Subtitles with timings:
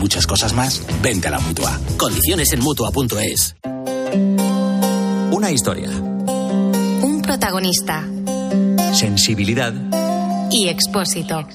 [0.00, 1.78] muchas cosas más, vente a la Mutua.
[1.98, 3.54] Condiciones en Mutua.es.
[5.30, 5.90] Una historia.
[5.90, 8.04] Un protagonista.
[8.94, 9.72] Sensibilidad.
[10.50, 11.46] Y expósito.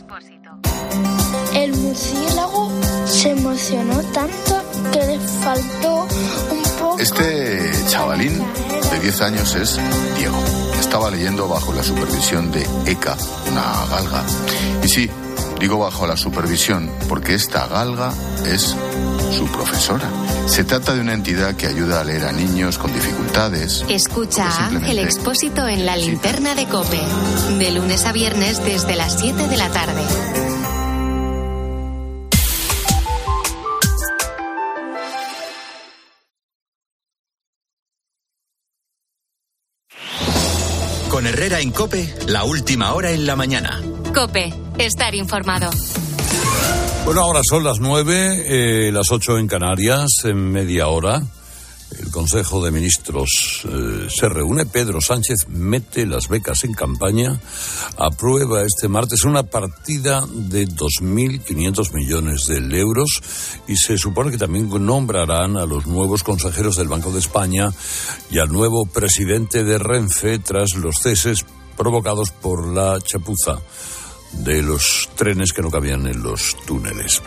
[1.54, 2.72] El murciélago
[3.08, 6.08] se emocionó tanto que le faltó
[6.52, 7.00] un poco...
[7.00, 8.40] Este chavalín
[8.92, 9.80] de 10 años es
[10.18, 10.38] Diego.
[10.80, 13.18] Estaba leyendo bajo la supervisión de Eka,
[13.52, 14.24] una galga.
[14.84, 15.10] Y sí,
[15.60, 18.14] digo bajo la supervisión porque esta galga
[18.46, 18.76] es
[19.32, 20.10] su profesora.
[20.48, 23.84] Se trata de una entidad que ayuda a leer a niños con dificultades.
[23.90, 27.02] Escucha a Ángel Expósito en la linterna de Cope.
[27.58, 30.02] De lunes a viernes desde las 7 de la tarde.
[41.10, 43.82] Con Herrera en Cope, la última hora en la mañana.
[44.16, 45.70] Cope, estar informado.
[47.04, 51.22] Bueno, ahora son las nueve, eh, las ocho en Canarias, en media hora.
[52.00, 54.66] El Consejo de Ministros eh, se reúne.
[54.66, 57.38] Pedro Sánchez mete las becas en campaña.
[57.98, 63.22] Aprueba este martes una partida de 2.500 millones de euros
[63.68, 67.70] y se supone que también nombrarán a los nuevos consejeros del Banco de España
[68.32, 71.46] y al nuevo presidente de Renfe tras los ceses
[71.76, 73.60] provocados por la chapuza
[74.38, 77.22] de los trenes que no cabían en los túneles.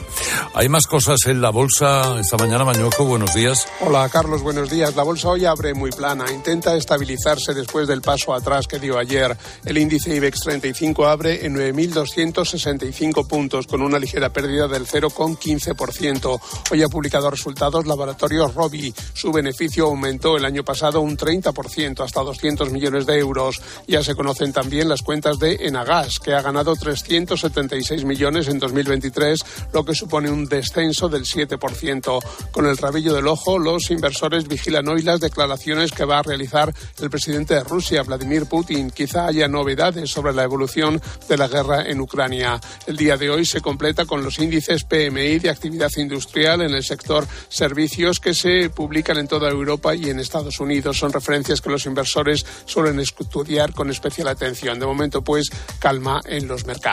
[0.55, 3.67] Hay más cosas en la bolsa esta mañana, Mañoco, buenos días.
[3.81, 4.95] Hola, Carlos, buenos días.
[4.95, 9.37] La bolsa hoy abre muy plana, intenta estabilizarse después del paso atrás que dio ayer.
[9.65, 16.41] El índice IBEX 35 abre en 9.265 puntos, con una ligera pérdida del 0,15%.
[16.71, 18.95] Hoy ha publicado resultados Laboratorios Robi.
[19.15, 23.61] Su beneficio aumentó el año pasado un 30%, hasta 200 millones de euros.
[23.87, 28.59] Ya se conocen también las cuentas de Enagas, que ha ganado 3 376 millones en
[28.59, 29.41] 2023,
[29.73, 32.21] lo que supone un descenso del 7%.
[32.51, 36.73] Con el rabillo del ojo, los inversores vigilan hoy las declaraciones que va a realizar
[37.01, 38.91] el presidente de Rusia, Vladimir Putin.
[38.91, 42.61] Quizá haya novedades sobre la evolución de la guerra en Ucrania.
[42.87, 46.85] El día de hoy se completa con los índices PMI de actividad industrial en el
[46.85, 50.99] sector servicios que se publican en toda Europa y en Estados Unidos.
[50.99, 54.79] Son referencias que los inversores suelen estudiar con especial atención.
[54.79, 56.88] De momento, pues, calma en los mercados.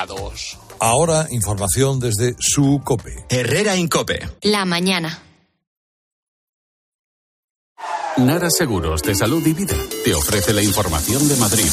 [0.79, 3.25] Ahora información desde su COPE.
[3.29, 4.27] Herrera Incope.
[4.41, 5.21] La mañana.
[8.17, 11.69] Nara Seguros de Salud y Vida te ofrece la información de Madrid.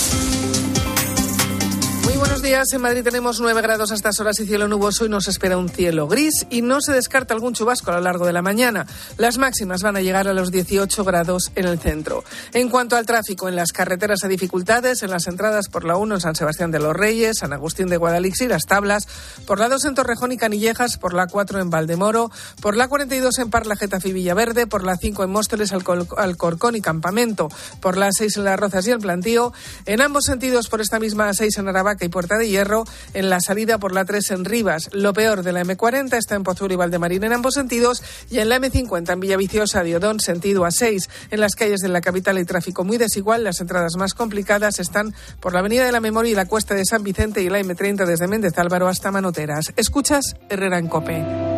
[2.43, 2.73] Días.
[2.73, 5.69] En Madrid tenemos 9 grados a estas horas y cielo nuboso y nos espera un
[5.69, 8.85] cielo gris y no se descarta algún chubasco a lo largo de la mañana.
[9.17, 12.25] Las máximas van a llegar a los 18 grados en el centro.
[12.53, 16.17] En cuanto al tráfico, en las carreteras hay dificultades, en las entradas por la 1
[16.17, 19.07] en San Sebastián de los Reyes, San Agustín de Guadalix y Las Tablas,
[19.47, 23.39] por la 2 en Torrejón y Canillejas, por la 4 en Valdemoro, por la 42
[23.39, 27.51] en Parla, Getafe y Villaverde, por la 5 en Móstoles, Alcor Alcorcón y Campamento,
[27.81, 29.53] por la 6 en Las Rozas y el Plantío,
[29.87, 33.41] en ambos sentidos por esta misma 6 en Aravaca y Puerta de Hierro, en la
[33.41, 34.91] salida por la 3 en Rivas.
[34.93, 38.49] Lo peor de la M40 está en Pozuelo y Valdemarín en ambos sentidos y en
[38.49, 41.09] la M50 en Villaviciosa de Odón, sentido A6.
[41.31, 43.45] En las calles de la capital hay tráfico muy desigual.
[43.45, 46.85] Las entradas más complicadas están por la Avenida de la Memoria y la Cuesta de
[46.85, 49.73] San Vicente y la M30 desde Méndez Álvaro hasta Manoteras.
[49.77, 51.53] Escuchas Herrera en Cope.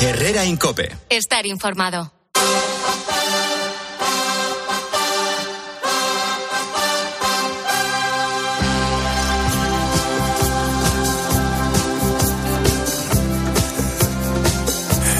[0.00, 0.94] Herrera Incope.
[1.08, 2.12] Estar informado.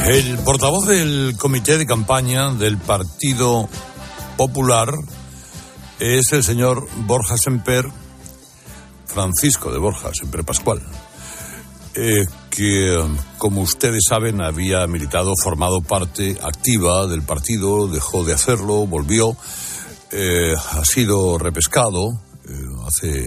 [0.06, 3.68] El portavoz del comité de campaña del Partido
[4.36, 4.94] Popular
[5.98, 7.86] es el señor Borja Semper,
[9.06, 10.80] Francisco de Borja Semper Pascual,
[11.96, 13.04] eh, que,
[13.36, 19.36] como ustedes saben, había militado, formado parte activa del partido, dejó de hacerlo, volvió,
[20.12, 22.12] eh, ha sido repescado
[22.48, 22.52] eh,
[22.86, 23.26] hace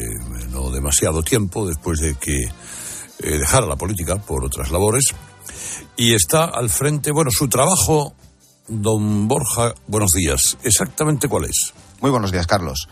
[0.51, 2.47] no demasiado tiempo, después de que
[3.21, 5.13] dejara la política por otras labores
[5.95, 8.13] y está al frente, bueno, su trabajo,
[8.67, 10.57] don Borja, buenos días.
[10.63, 11.73] ¿Exactamente cuál es?
[12.01, 12.87] Muy buenos días, Carlos.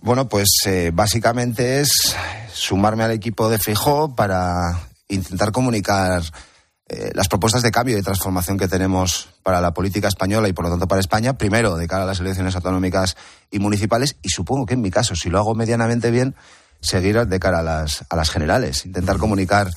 [0.00, 2.14] Bueno, pues eh, básicamente es
[2.52, 6.22] sumarme al equipo de Fijó para intentar comunicar
[6.86, 10.66] eh, las propuestas de cambio y transformación que tenemos para la política española y por
[10.66, 13.16] lo tanto para España, primero de cara a las elecciones autonómicas
[13.50, 16.34] y municipales y supongo que en mi caso, si lo hago medianamente bien,
[16.80, 19.70] seguir de cara a las, a las generales, intentar comunicar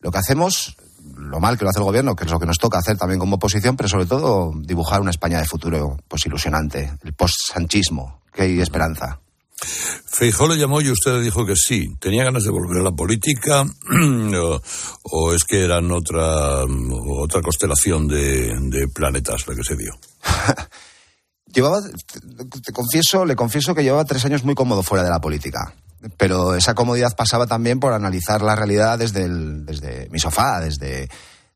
[0.00, 0.76] lo que hacemos,
[1.16, 3.18] lo mal que lo hace el gobierno, que es lo que nos toca hacer también
[3.18, 8.42] como oposición, pero sobre todo dibujar una España de futuro pues ilusionante, el post-sanchismo, que
[8.42, 9.20] hay esperanza.
[9.58, 11.94] Feijó le llamó y usted le dijo que sí.
[11.98, 13.64] ¿Tenía ganas de volver a la política
[15.02, 16.64] o, es que eran otra,
[17.18, 19.92] otra constelación de, de planetas la que se dio?
[21.52, 21.80] llevaba,
[22.62, 25.74] te confieso, le confieso que llevaba tres años muy cómodo fuera de la política.
[26.16, 31.08] Pero esa comodidad pasaba también por analizar la realidad desde, desde mi sofá, desde,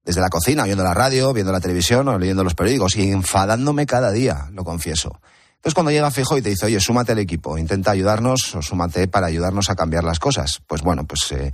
[0.04, 3.86] desde la cocina, viendo la radio, viendo la televisión o leyendo los periódicos y enfadándome
[3.86, 5.20] cada día, lo confieso.
[5.56, 9.08] Entonces cuando llega Fijo y te dice, oye, súmate al equipo, intenta ayudarnos o súmate
[9.08, 11.52] para ayudarnos a cambiar las cosas, pues bueno, pues eh,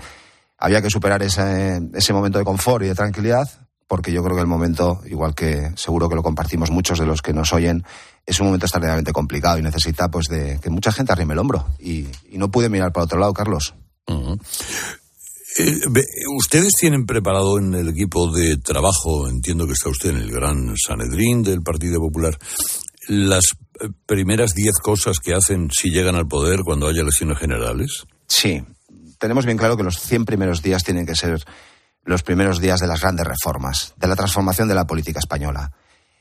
[0.58, 3.48] había que superar ese, ese momento de confort y de tranquilidad,
[3.88, 7.22] porque yo creo que el momento, igual que seguro que lo compartimos muchos de los
[7.22, 7.84] que nos oyen,
[8.24, 11.66] es un momento extraordinariamente complicado y necesita pues de que mucha gente arrime el hombro.
[11.78, 13.74] Y, no pude mirar para otro lado, Carlos.
[15.58, 15.80] Eh,
[16.36, 20.74] ustedes tienen preparado en el equipo de trabajo, entiendo que está usted en el gran
[20.76, 22.36] Sanedrín del Partido Popular,
[23.08, 23.44] las
[23.80, 28.04] eh, primeras diez cosas que hacen si llegan al poder cuando haya elecciones generales?
[28.28, 28.62] Sí,
[29.18, 31.42] tenemos bien claro que los 100 primeros días tienen que ser
[32.06, 35.72] los primeros días de las grandes reformas, de la transformación de la política española,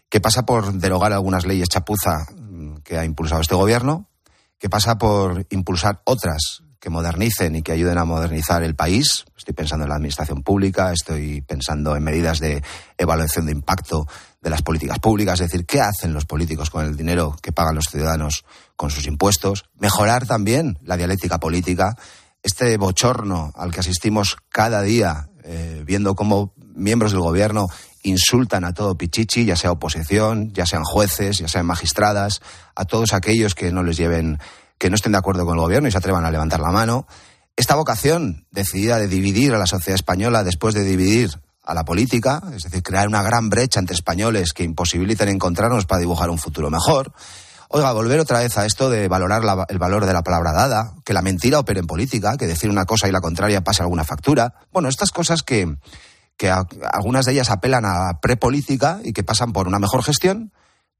[0.09, 4.09] que pasa por derogar algunas leyes chapuza mm, que ha impulsado este gobierno,
[4.57, 9.25] que pasa por impulsar otras que modernicen y que ayuden a modernizar el país.
[9.37, 12.63] Estoy pensando en la administración pública, estoy pensando en medidas de
[12.97, 14.07] evaluación de impacto
[14.41, 17.75] de las políticas públicas, es decir, qué hacen los políticos con el dinero que pagan
[17.75, 18.45] los ciudadanos
[18.75, 19.65] con sus impuestos.
[19.79, 21.95] Mejorar también la dialéctica política.
[22.43, 27.67] Este bochorno al que asistimos cada día, eh, viendo cómo miembros del gobierno
[28.03, 32.41] insultan a todo Pichichi, ya sea oposición, ya sean jueces, ya sean magistradas,
[32.75, 34.39] a todos aquellos que no les lleven
[34.77, 37.07] que no estén de acuerdo con el gobierno y se atrevan a levantar la mano.
[37.55, 41.29] Esta vocación decidida de dividir a la sociedad española después de dividir
[41.63, 45.99] a la política, es decir, crear una gran brecha entre españoles que imposibiliten encontrarnos para
[45.99, 47.13] dibujar un futuro mejor.
[47.69, 51.13] Oiga, volver otra vez a esto de valorar el valor de la palabra dada, que
[51.13, 54.53] la mentira opere en política, que decir una cosa y la contraria pase alguna factura.
[54.71, 55.75] Bueno, estas cosas que,
[56.37, 60.51] que algunas de ellas apelan a prepolítica y que pasan por una mejor gestión,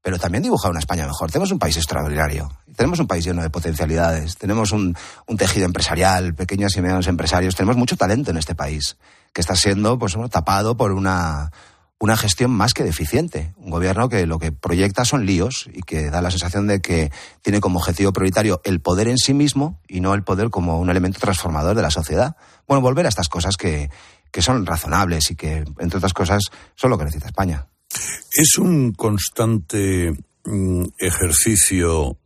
[0.02, 1.30] pero también dibuja una España mejor.
[1.30, 4.96] Tenemos un país extraordinario, tenemos un país lleno de potencialidades, tenemos un,
[5.36, 8.96] tejido empresarial, pequeños y medianos empresarios, tenemos mucho talento en este país,
[9.32, 11.50] que está siendo pues, tapado por una,
[11.98, 13.54] una gestión más que deficiente.
[13.56, 17.10] Un gobierno que lo que proyecta son líos y que da la sensación de que
[17.42, 20.90] tiene como objetivo prioritario el poder en sí mismo y no el poder como un
[20.90, 22.36] elemento transformador de la sociedad.
[22.66, 23.90] Bueno, volver a estas cosas que,
[24.30, 26.42] que son razonables y que, entre otras cosas,
[26.74, 27.66] son lo que necesita España.
[28.32, 30.12] Es un constante
[30.44, 32.18] mm, ejercicio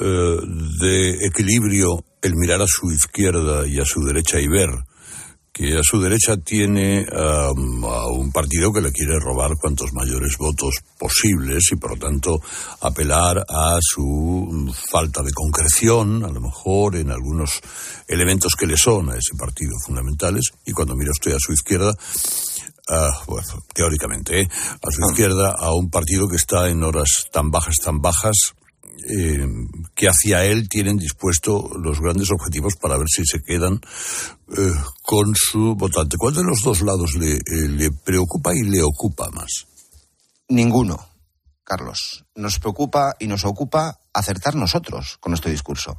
[0.00, 0.36] eh,
[0.80, 4.70] de equilibrio el mirar a su izquierda y a su derecha y ver
[5.54, 10.74] que a su derecha tiene a un partido que le quiere robar cuantos mayores votos
[10.98, 12.40] posibles y por lo tanto
[12.80, 17.60] apelar a su falta de concreción, a lo mejor en algunos
[18.08, 20.50] elementos que le son a ese partido fundamentales.
[20.66, 21.94] Y cuando mira usted a su izquierda,
[23.72, 24.48] teóricamente, ¿eh?
[24.50, 28.54] a su izquierda, a un partido que está en horas tan bajas, tan bajas,
[29.08, 29.46] eh,
[29.94, 33.80] que hacia él tienen dispuesto los grandes objetivos para ver si se quedan
[34.56, 36.16] eh, con su votante.
[36.16, 37.38] ¿Cuál de los dos lados le,
[37.68, 39.66] le preocupa y le ocupa más?
[40.48, 41.08] Ninguno,
[41.64, 42.24] Carlos.
[42.34, 45.98] Nos preocupa y nos ocupa acertar nosotros con nuestro discurso.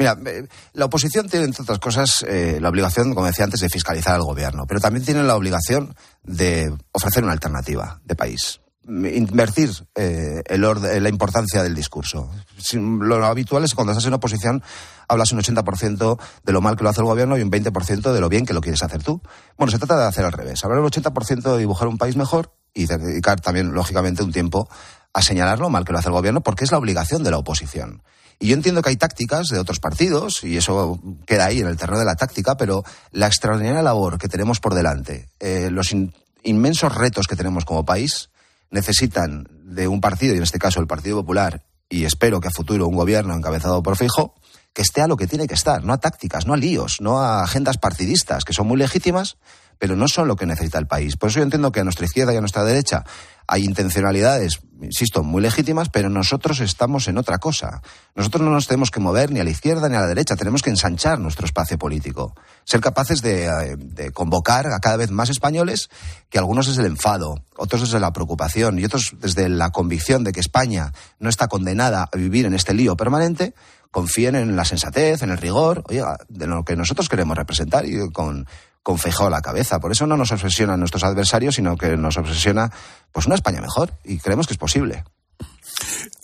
[0.00, 3.68] Mira, eh, la oposición tiene, entre otras cosas, eh, la obligación, como decía antes, de
[3.68, 8.59] fiscalizar al gobierno, pero también tiene la obligación de ofrecer una alternativa de país.
[8.86, 12.30] Invertir eh, el la importancia del discurso.
[12.72, 14.62] Lo habitual es que cuando estás en oposición
[15.06, 18.20] hablas un 80% de lo mal que lo hace el gobierno y un 20% de
[18.20, 19.20] lo bien que lo quieres hacer tú.
[19.58, 20.64] Bueno, se trata de hacer al revés.
[20.64, 24.68] Hablar un 80% de dibujar un país mejor y dedicar también, lógicamente, un tiempo
[25.12, 27.38] a señalar lo mal que lo hace el gobierno porque es la obligación de la
[27.38, 28.02] oposición.
[28.38, 31.76] Y yo entiendo que hay tácticas de otros partidos, y eso queda ahí en el
[31.76, 32.82] terreno de la táctica, pero
[33.12, 35.94] la extraordinaria labor que tenemos por delante, eh, los
[36.42, 38.29] inmensos retos que tenemos como país,
[38.70, 42.52] necesitan de un partido, y en este caso el Partido Popular, y espero que a
[42.52, 44.34] futuro un gobierno encabezado por Fijo,
[44.72, 47.20] que esté a lo que tiene que estar, no a tácticas, no a líos, no
[47.20, 49.36] a agendas partidistas, que son muy legítimas,
[49.80, 51.16] pero no son lo que necesita el país.
[51.16, 53.02] Por eso yo entiendo que a nuestra izquierda y a nuestra derecha
[53.46, 57.80] hay intencionalidades, insisto, muy legítimas, pero nosotros estamos en otra cosa.
[58.14, 60.62] Nosotros no nos tenemos que mover ni a la izquierda ni a la derecha, tenemos
[60.62, 62.34] que ensanchar nuestro espacio político,
[62.64, 65.88] ser capaces de, eh, convocar a cada vez más españoles,
[66.28, 70.32] que algunos desde el enfado, otros desde la preocupación y otros desde la convicción de
[70.32, 73.54] que España no está condenada a vivir en este lío permanente,
[73.90, 78.10] confíen en la sensatez, en el rigor, oye, de lo que nosotros queremos representar y
[78.12, 78.46] con
[78.82, 79.78] con a la cabeza.
[79.78, 82.70] Por eso no nos obsesionan nuestros adversarios, sino que nos obsesiona
[83.12, 85.04] pues una España mejor y creemos que es posible.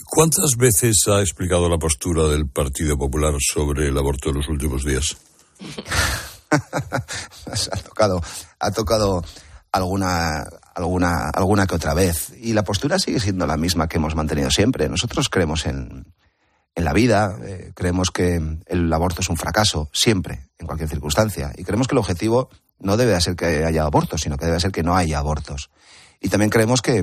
[0.05, 4.85] ¿Cuántas veces ha explicado la postura del Partido Popular sobre el aborto en los últimos
[4.85, 5.17] días?
[6.51, 8.23] ha tocado,
[8.59, 9.25] ha tocado
[9.73, 10.45] alguna,
[10.75, 12.33] alguna, alguna que otra vez.
[12.41, 14.89] Y la postura sigue siendo la misma que hemos mantenido siempre.
[14.89, 16.07] Nosotros creemos en,
[16.77, 21.51] en la vida, eh, creemos que el aborto es un fracaso, siempre, en cualquier circunstancia.
[21.57, 24.73] Y creemos que el objetivo no debe ser que haya abortos, sino que debe ser
[24.73, 25.71] que no haya abortos.
[26.21, 27.03] Y también creemos que,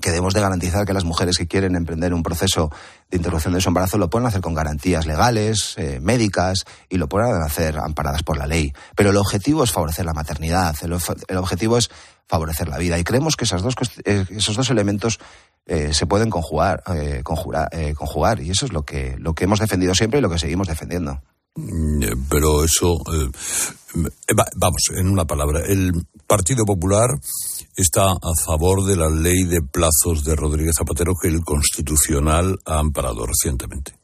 [0.00, 2.70] que debemos de garantizar que las mujeres que quieren emprender un proceso
[3.10, 7.08] de interrupción de su embarazo lo puedan hacer con garantías legales, eh, médicas, y lo
[7.08, 8.72] puedan hacer amparadas por la ley.
[8.94, 10.92] Pero el objetivo es favorecer la maternidad, el,
[11.38, 11.90] objetivo es
[12.28, 13.00] favorecer la vida.
[13.00, 15.18] Y creemos que esas dos, eh, esos dos elementos
[15.66, 16.82] eh, se pueden conjugar,
[17.22, 20.38] conjurar, conjugar, y eso es lo que, lo que hemos defendido siempre y lo que
[20.38, 21.20] seguimos defendiendo.
[21.54, 22.98] Mm, pero eso,
[24.56, 25.92] vamos, en una palabra, el
[26.26, 27.10] Partido Popular
[27.76, 32.78] está a favor de la ley de plazos de Rodríguez Zapatero que el Constitucional ha
[32.78, 33.94] amparado recientemente.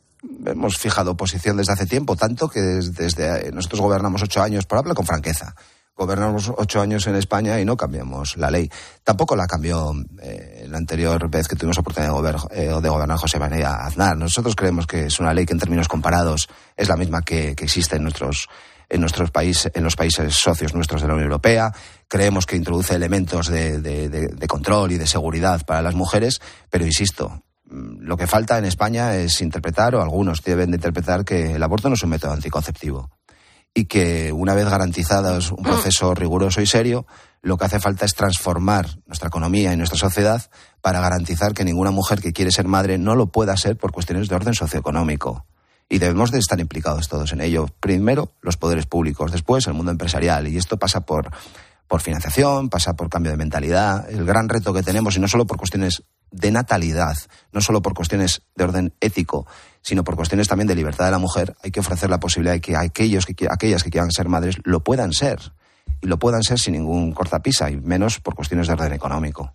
[0.44, 4.94] Hemos fijado posición desde hace tiempo, tanto que desde, nosotros gobernamos ocho años, por hablar
[4.94, 5.54] con franqueza,
[5.99, 8.71] gobernamos ocho años en España y no cambiamos la ley.
[9.02, 13.40] Tampoco la cambió eh, la anterior vez que tuvimos oportunidad de, eh, de, gobernar José
[13.40, 14.17] María Aznar.
[14.17, 17.64] Nosotros creemos que es una ley que en términos comparados es la misma que, que
[17.64, 18.49] existe en nuestros
[18.90, 21.71] en nuestros países, en los países socios nuestros de la Unión Europea.
[22.07, 26.40] Creemos que introduce elementos de, de, control y de seguridad para las mujeres,
[26.71, 31.23] pero insisto, mm, lo que falta en España es interpretar, o algunos deben de interpretar,
[31.23, 33.17] que el aborto no es un método anticonceptivo
[33.75, 37.06] y que una vez garantizado un proceso riguroso y serio,
[37.42, 41.90] lo que hace falta es transformar nuestra economía y nuestra sociedad para garantizar que ninguna
[41.90, 45.46] mujer que quiere ser madre no lo pueda ser por cuestiones de orden socioeconómico
[45.88, 47.66] y debemos de estar implicados todos en ello.
[47.80, 50.46] Primero, los poderes públicos, después el mundo empresarial.
[50.48, 51.30] Y esto pasa por,
[51.87, 54.08] por financiación, pasa por cambio de mentalidad.
[54.10, 57.16] El gran reto que tenemos, y no solo por cuestiones de natalidad,
[57.52, 59.46] no solo por cuestiones de orden ético,
[59.82, 62.61] sino por cuestiones también de libertad de la mujer, hay que ofrecer la posibilidad de
[62.61, 65.40] que aquellos que aquellas que quieran ser madres lo puedan ser.
[66.00, 69.54] Y lo puedan ser sin ningún cortapisa, y menos por cuestiones de orden económico.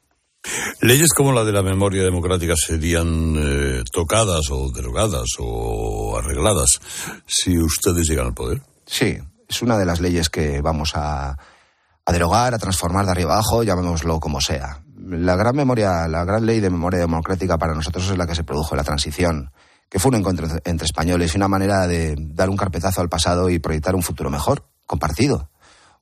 [0.82, 6.80] Leyes como la de la memoria democrática serían eh, tocadas o derogadas o arregladas
[7.26, 8.62] si ustedes llegan al poder.
[8.86, 11.38] Sí, es una de las leyes que vamos a,
[12.12, 14.84] derogar, a transformar de arriba abajo, llamémoslo como sea.
[14.98, 18.44] La gran memoria, la gran ley de memoria democrática para nosotros es la que se
[18.44, 19.52] produjo en la transición,
[19.90, 23.50] que fue un encuentro entre españoles y una manera de dar un carpetazo al pasado
[23.50, 25.50] y proyectar un futuro mejor, compartido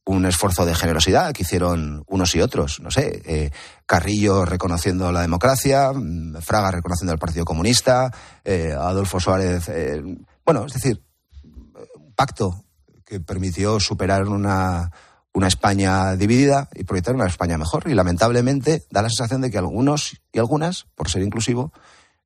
[0.05, 2.79] un esfuerzo de generosidad que hicieron unos y otros.
[2.81, 3.51] No sé, eh,
[3.85, 8.11] Carrillo reconociendo la democracia, mm, Fraga reconociendo el Partido Comunista,
[8.43, 9.69] eh, Adolfo Suárez.
[9.69, 10.01] Eh,
[10.45, 11.03] bueno, es decir,
[11.43, 12.65] un pacto
[13.05, 14.91] que permitió superar una,
[15.33, 17.83] una España dividida y proyectar una España mejor.
[17.87, 21.71] Y lamentablemente da la sensación de que algunos y algunas, por ser inclusivo,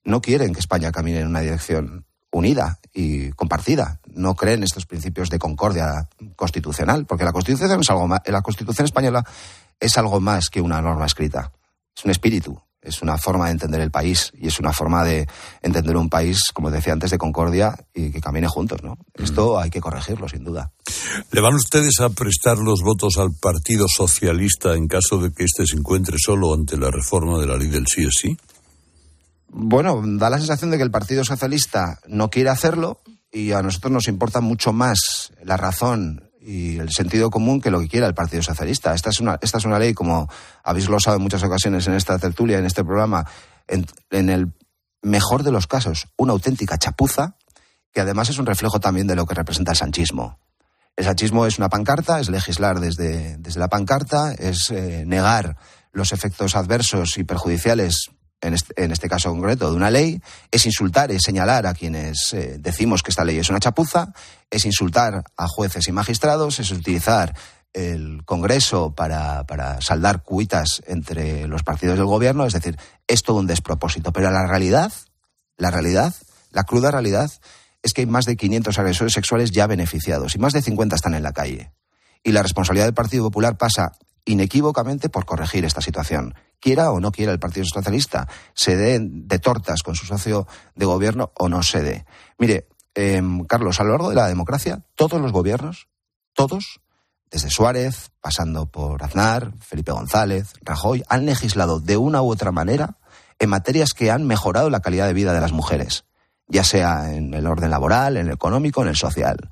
[0.06, 4.00] no quieren que España camine en una dirección unida y compartida.
[4.14, 8.86] No creen estos principios de concordia constitucional, porque la Constitución es algo más, la Constitución
[8.86, 9.26] española
[9.80, 11.52] es algo más que una norma escrita.
[11.96, 15.28] Es un espíritu, es una forma de entender el país y es una forma de
[15.62, 18.98] entender un país, como decía antes, de concordia y que camine juntos, ¿no?
[19.14, 20.72] Esto hay que corregirlo, sin duda.
[21.32, 25.66] ¿Le van ustedes a prestar los votos al Partido Socialista en caso de que éste
[25.66, 28.38] se encuentre solo ante la reforma de la ley del sí es sí?
[29.58, 33.00] Bueno, da la sensación de que el Partido Socialista no quiere hacerlo
[33.32, 37.80] y a nosotros nos importa mucho más la razón y el sentido común que lo
[37.80, 38.94] que quiera el Partido Socialista.
[38.94, 40.30] Esta es una, esta es una ley, como
[40.62, 43.26] habéis glosado en muchas ocasiones en esta tertulia, en este programa,
[43.70, 43.86] en,
[44.30, 44.52] el
[45.02, 47.38] mejor de los casos, una auténtica chapuza,
[47.94, 50.38] que además es un reflejo también de lo que representa el sanchismo.
[50.98, 55.56] El sanchismo es una pancarta, es legislar desde, desde la pancarta, es eh, negar
[55.94, 58.12] los efectos adversos y perjudiciales
[58.48, 60.22] en este, caso concreto, de una ley,
[60.52, 64.14] es insultar, es señalar a quienes eh, decimos que esta ley es una chapuza,
[64.50, 67.34] es insultar a jueces y magistrados, es utilizar
[67.74, 73.38] el Congreso para, para saldar cuitas entre los partidos del gobierno, es decir, es todo
[73.38, 74.14] un despropósito.
[74.14, 74.94] Pero la realidad,
[75.58, 76.14] la realidad,
[76.52, 77.30] la cruda realidad,
[77.84, 81.14] es que hay más de 500 agresores sexuales ya beneficiados y más de 50 están
[81.14, 81.72] en la calle.
[82.24, 83.92] Y la responsabilidad del Partido Popular pasa
[84.25, 89.39] inequívocamente por corregir esta situación quiera o no quiera el Partido Socialista, se dé de
[89.39, 92.05] tortas con su socio de gobierno o no se dé.
[92.39, 95.88] Mire, em, Carlos, a lo largo de la democracia, todos los gobiernos,
[96.34, 96.82] todos,
[97.29, 102.98] desde Suárez, pasando por Aznar, Felipe González, Rajoy, han legislado de una u otra manera
[103.39, 106.05] en materias que han mejorado la calidad de vida de las mujeres,
[106.48, 109.51] ya sea en el orden laboral, en el económico, en el social.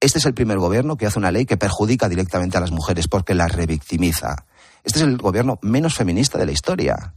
[0.00, 3.08] Este es el primer gobierno que hace una ley que perjudica directamente a las mujeres
[3.08, 4.46] porque las revictimiza.
[4.82, 7.14] Este es el gobierno menos feminista de la historia.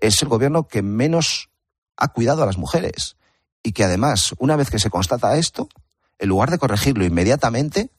[0.00, 1.50] Es el gobierno que menos
[1.96, 3.16] ha cuidado a las mujeres
[3.62, 5.68] y que además, una vez que se constata esto,
[6.18, 7.90] en lugar de corregirlo inmediatamente,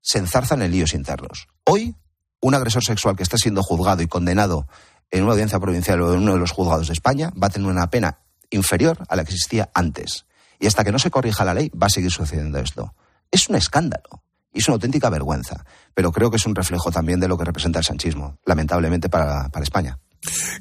[0.00, 1.48] se enzarzan en líos internos.
[1.64, 1.94] Hoy,
[2.40, 4.66] un agresor sexual que está siendo juzgado y condenado
[5.10, 7.68] en una audiencia provincial o en uno de los juzgados de España va a tener
[7.68, 10.26] una pena inferior a la que existía antes.
[10.58, 12.94] Y hasta que no se corrija la ley va a seguir sucediendo esto.
[13.30, 14.22] Es un escándalo
[14.52, 17.44] y es una auténtica vergüenza, pero creo que es un reflejo también de lo que
[17.44, 19.98] representa el sanchismo, lamentablemente para, para España.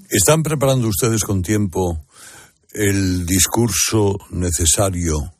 [0.10, 2.06] ¿Están preparando ustedes con tiempo
[2.72, 5.34] el discurso necesario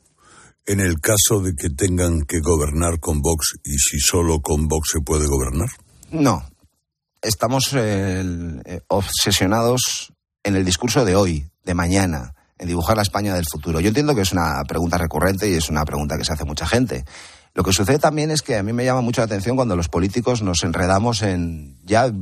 [0.66, 4.90] en el caso de que tengan que gobernar con Vox y si solo con Vox
[4.92, 5.68] se puede gobernar?
[6.10, 6.44] No.
[7.22, 13.46] Estamos eh, obsesionados en el discurso de hoy, de mañana, en dibujar la España del
[13.50, 13.80] futuro.
[13.80, 16.66] Yo entiendo que es una pregunta recurrente y es una pregunta que se hace mucha
[16.66, 17.04] gente.
[17.54, 19.88] Lo que sucede también es que a mí me llama mucho la atención cuando los
[19.88, 22.12] políticos nos enredamos en ya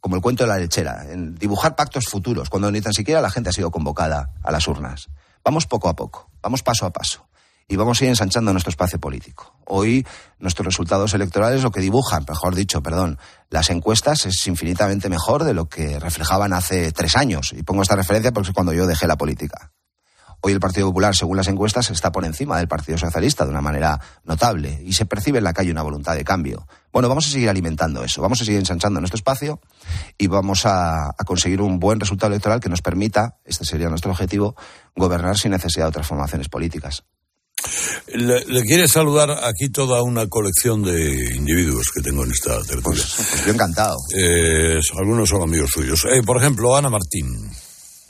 [0.00, 3.30] como el cuento de la lechera, en dibujar pactos futuros, cuando ni tan siquiera la
[3.30, 5.08] gente ha sido convocada a las urnas.
[5.44, 7.26] Vamos poco a poco, vamos paso a paso
[7.68, 9.56] y vamos a ir ensanchando nuestro espacio político.
[9.64, 10.06] Hoy
[10.38, 15.54] nuestros resultados electorales lo que dibujan, mejor dicho, perdón, las encuestas es infinitamente mejor de
[15.54, 17.54] lo que reflejaban hace tres años.
[17.56, 19.72] Y pongo esta referencia porque es cuando yo dejé la política.
[20.46, 23.62] Hoy el Partido Popular, según las encuestas, está por encima del Partido Socialista de una
[23.62, 26.68] manera notable y se percibe en la calle una voluntad de cambio.
[26.92, 29.58] Bueno, vamos a seguir alimentando eso, vamos a seguir ensanchando nuestro espacio
[30.18, 34.54] y vamos a, conseguir un buen resultado electoral que nos permita, este sería nuestro objetivo,
[34.94, 37.04] gobernar sin necesidad de transformaciones políticas.
[38.08, 43.02] Le, quiere saludar aquí toda una colección de individuos que tengo en esta tertulia.
[43.02, 43.96] Pues, pues yo encantado.
[44.14, 46.04] Eh, algunos son amigos suyos.
[46.04, 47.50] Eh, por ejemplo, Ana Martín.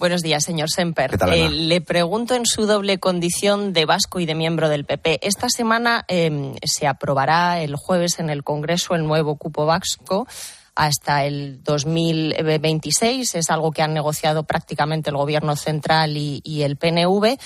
[0.05, 1.17] Buenos días, señor Semper.
[1.33, 5.27] Eh, le pregunto en su doble condición de vasco y de miembro del PP.
[5.27, 10.29] Esta semana em, se aprobará el jueves en el Congreso el nuevo cupo vasco
[10.75, 13.35] hasta el 2026.
[13.35, 17.39] Es algo que han negociado prácticamente el Gobierno central y, el PNV.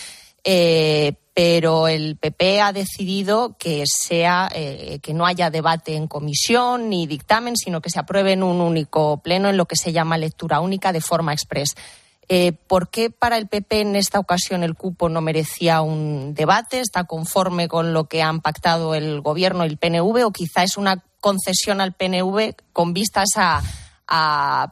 [0.42, 6.90] Eh, pero el PP ha decidido que sea eh, que no haya debate en comisión
[6.90, 10.18] ni dictamen, sino que se apruebe en un único pleno en lo que se llama
[10.18, 11.76] lectura única de forma express.
[12.30, 16.80] Eh, ¿Por qué para el PP en esta ocasión el cupo no merecía un debate?
[16.80, 20.26] ¿Está conforme con lo que han pactado el Gobierno y el PNV?
[20.26, 23.62] ¿O quizá es una concesión al PNV con vistas a,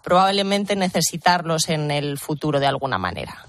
[0.03, 3.47] probablemente necesitarlos en el futuro de alguna manera?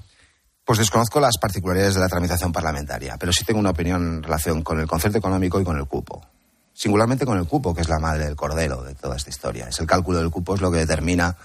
[0.63, 4.63] Pues desconozco las particularidades de la tramitación parlamentaria, pero sí tengo una opinión en relación
[4.63, 6.25] con el concepto económico y con el cupo.
[6.73, 9.67] Singularmente con el cupo, que es la madre del cordero de toda esta historia.
[9.67, 11.35] Es el cálculo del cupo es lo que determina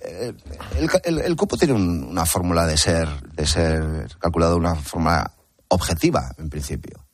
[0.00, 5.32] el, cupo tiene una fórmula de ser, de ser calculado de una forma
[5.68, 7.06] objetiva, en principio,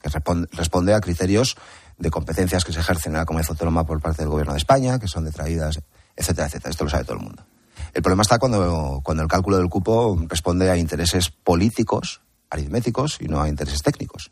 [0.00, 0.08] que
[0.52, 1.56] responde, a criterios
[1.98, 4.98] de competencias que se ejercen en la comunidad autónoma por parte del Gobierno de España,
[4.98, 5.80] que son detraídas,
[6.14, 6.70] etcétera, etcétera.
[6.70, 7.46] Esto lo sabe todo el mundo.
[7.94, 13.28] El problema está cuando, cuando el cálculo del cupo responde a intereses políticos, aritméticos, y
[13.28, 14.30] no a intereses técnicos.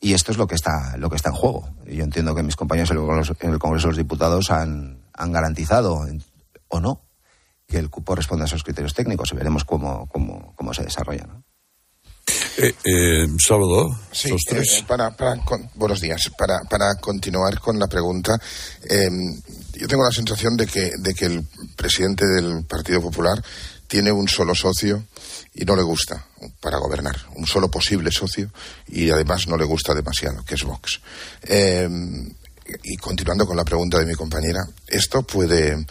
[0.00, 1.68] Y esto es lo que está, lo que está en juego.
[1.86, 6.06] Y yo entiendo que mis compañeros en el Congreso de los Diputados han, han garantizado,
[6.68, 7.05] o no,
[7.66, 11.26] que el cupo responda a esos criterios técnicos y veremos cómo, cómo, cómo se desarrolla.
[11.26, 11.44] ¿no?
[12.58, 13.26] Eh, eh,
[14.12, 15.36] sí, eh, para, para
[15.74, 16.30] buenos días.
[16.38, 18.38] Para, para continuar con la pregunta,
[18.88, 19.40] em,
[19.74, 23.42] yo tengo la sensación de que, de que el presidente del Partido Popular
[23.86, 25.04] tiene un solo socio
[25.54, 26.26] y no le gusta
[26.60, 28.50] para gobernar, un solo posible socio
[28.88, 31.00] y además no le gusta demasiado, que es Vox.
[31.42, 32.32] Em,
[32.82, 35.86] y continuando con la pregunta de mi compañera, esto puede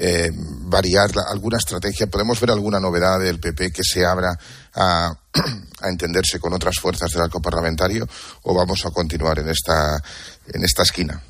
[0.00, 2.06] eh, variar alguna estrategia?
[2.06, 4.38] ¿Podemos ver alguna novedad del PP que se abra
[4.74, 5.12] a,
[5.82, 8.06] entenderse con otras fuerzas del arco parlamentario
[8.42, 10.00] o vamos a continuar en esta,
[10.52, 11.20] en esta esquina?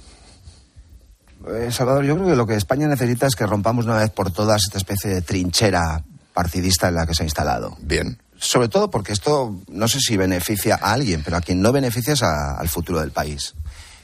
[1.48, 4.32] Eh, Salvador, yo creo que lo que España necesita es que rompamos una vez por
[4.32, 7.76] todas esta especie de trinchera partidista en la que se ha instalado.
[7.80, 8.20] Bien.
[8.38, 12.12] Sobre todo porque esto no sé si beneficia a alguien, pero a quien no beneficia
[12.12, 13.54] es al futuro del país.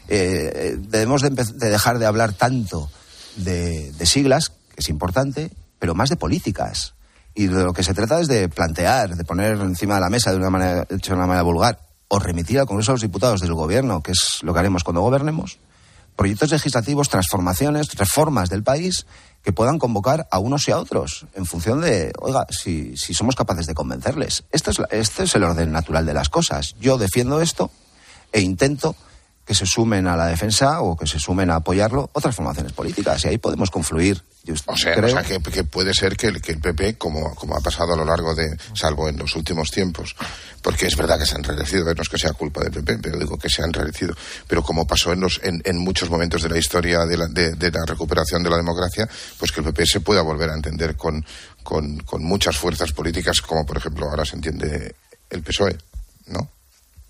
[0.08, 2.90] Eh, debemos de, de, dejar de hablar tanto
[3.36, 6.94] de, siglas, que es importante, pero más de políticas.
[7.34, 10.30] Y de lo que se trata es de plantear, de poner encima de la mesa
[10.30, 13.54] de una manera, de una manera vulgar, o remitir al Congreso de los Diputados del
[13.54, 15.58] Gobierno, que es lo que haremos cuando gobernemos,
[16.14, 19.06] proyectos legislativos, transformaciones, reformas del país
[19.42, 23.34] que puedan convocar a unos y a otros en función de, oiga, si, si somos
[23.34, 24.44] capaces de convencerles.
[24.52, 26.76] Este es, este es el orden natural de las cosas.
[26.80, 27.70] Yo defiendo esto
[28.32, 28.94] e intento
[29.44, 33.24] que se sumen a la defensa o que se sumen a apoyarlo otras formaciones políticas
[33.24, 34.22] y ahí podemos confluir.
[34.66, 37.96] o sea, que, puede ser que el, que el PP, como, como ha pasado a
[37.96, 40.16] lo largo de, salvo en los últimos tiempos,
[40.62, 43.18] porque es verdad que se han enrarecido, no es que sea culpa del PP, pero
[43.18, 44.14] digo que se han enrarecido,
[44.48, 47.54] pero como pasó en, los, en, en muchos momentos de la historia de la, de,
[47.54, 50.96] de la recuperación de la democracia, pues que el PP se pueda volver a entender
[50.96, 51.24] con,
[51.62, 54.94] con, con muchas fuerzas políticas, como por ejemplo ahora se entiende
[55.28, 55.76] el PSOE,
[56.26, 56.48] ¿no?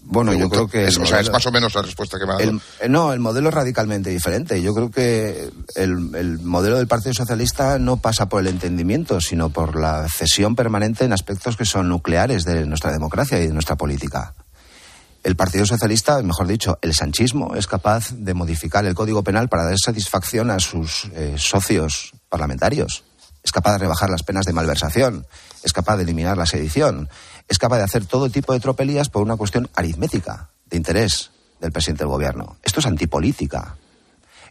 [0.07, 0.87] Bueno, yo creo que...
[0.87, 2.61] Es, o sea, es más o menos la respuesta que me ha dado.
[2.81, 4.61] Eh, no, el modelo es radicalmente diferente.
[4.62, 9.49] Yo creo que el, el, modelo del Partido Socialista no pasa por el entendimiento, sino
[9.49, 13.77] por la cesión permanente en aspectos que son nucleares de nuestra democracia y de nuestra
[13.77, 14.35] política.
[15.25, 19.64] El Partido Socialista, mejor dicho, el sanchismo, es capaz de modificar el Código Penal para
[19.64, 23.05] dar satisfacción a sus eh, socios parlamentarios.
[23.43, 25.27] Es capaz de rebajar las penas de malversación.
[25.62, 27.09] Es capaz de eliminar la sedición
[27.48, 31.30] es capaz de hacer todo tipo de tropelías por una cuestión aritmética, de interés
[31.61, 32.57] del presidente del gobierno.
[32.62, 33.76] Esto es antipolítica.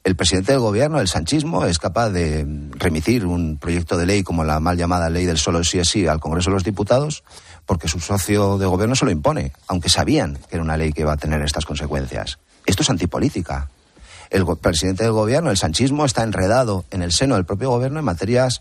[0.04, 4.44] El presidente del gobierno, el sanchismo, es capaz de remitir un proyecto de ley como
[4.44, 7.24] la mal llamada ley del solo sí es sí al Congreso de los Diputados
[7.66, 11.02] porque su socio de gobierno se lo impone, aunque sabían que era una ley que
[11.02, 12.40] iba a tener estas consecuencias.
[12.66, 13.70] Esto es antipolítica.
[14.30, 18.06] El presidente del gobierno, el sanchismo, está enredado en el seno del propio gobierno en
[18.06, 18.60] materias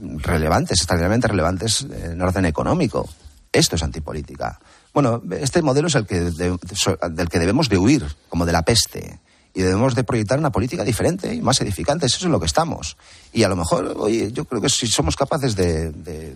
[0.00, 3.08] relevantes, extraordinariamente relevantes en orden económico.
[3.52, 4.58] Esto es antipolítica.
[4.94, 9.20] Bueno, este modelo es el que del que debemos de huir, como de la peste.
[9.54, 12.06] Y debemos de proyectar una política diferente y más edificante.
[12.06, 12.96] Eso es en lo que estamos.
[13.34, 16.34] Y a lo mejor, oye, yo creo que si somos capaces de, de,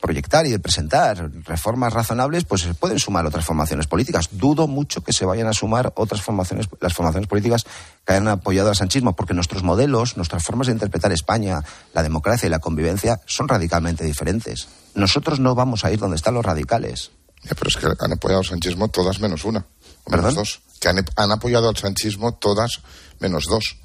[0.00, 4.28] proyectar y de presentar reformas razonables, pues se pueden sumar otras formaciones políticas.
[4.32, 7.64] Dudo mucho que se vayan a sumar otras formaciones, las formaciones políticas
[8.06, 11.60] que hayan apoyado al sanchismo, porque nuestros modelos, nuestras formas de interpretar España,
[11.94, 14.68] la democracia y la convivencia son radicalmente diferentes.
[14.94, 17.10] Nosotros no vamos a ir donde están los radicales.
[17.42, 19.64] pero es que han apoyado al sanchismo todas menos una.
[20.04, 20.60] O menos dos.
[20.80, 22.80] Que han, apoyado al sanchismo todas
[23.20, 23.76] menos dos.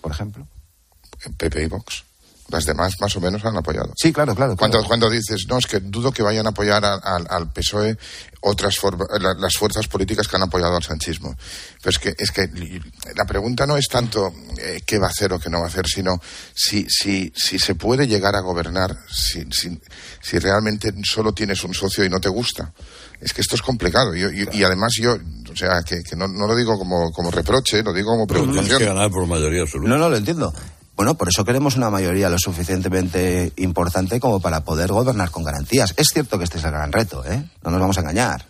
[0.00, 0.46] Por ejemplo.
[1.38, 2.04] Pepe y Vox.
[2.48, 3.92] Las demás más o menos han apoyado.
[3.96, 4.56] Sí, claro, claro.
[4.56, 7.96] Cuando, cuando dices, no, es que dudo que vayan a apoyar al PSOE
[8.44, 8.78] otras
[9.18, 11.34] las fuerzas políticas que han apoyado al sanchismo.
[11.82, 12.50] Pero es que, es que
[13.16, 15.68] la pregunta no es tanto eh, qué va a hacer o qué no va a
[15.68, 16.20] hacer, sino
[16.54, 19.80] si, si, si se puede llegar a gobernar si, si,
[20.20, 22.72] si realmente solo tienes un socio y no te gusta.
[23.20, 24.14] Es que esto es complicado.
[24.14, 28.10] Y, además yo, o sea, que, no, no, lo digo como, como reproche, lo digo
[28.10, 28.78] como preocupación.
[28.78, 29.88] que ganar por mayoría absoluta.
[29.88, 30.52] No, no, lo entiendo.
[30.96, 35.92] Bueno, por eso queremos una mayoría lo suficientemente importante como para poder gobernar con garantías.
[35.96, 37.44] Es cierto que este es el gran reto, ¿eh?
[37.64, 38.46] No nos vamos a engañar.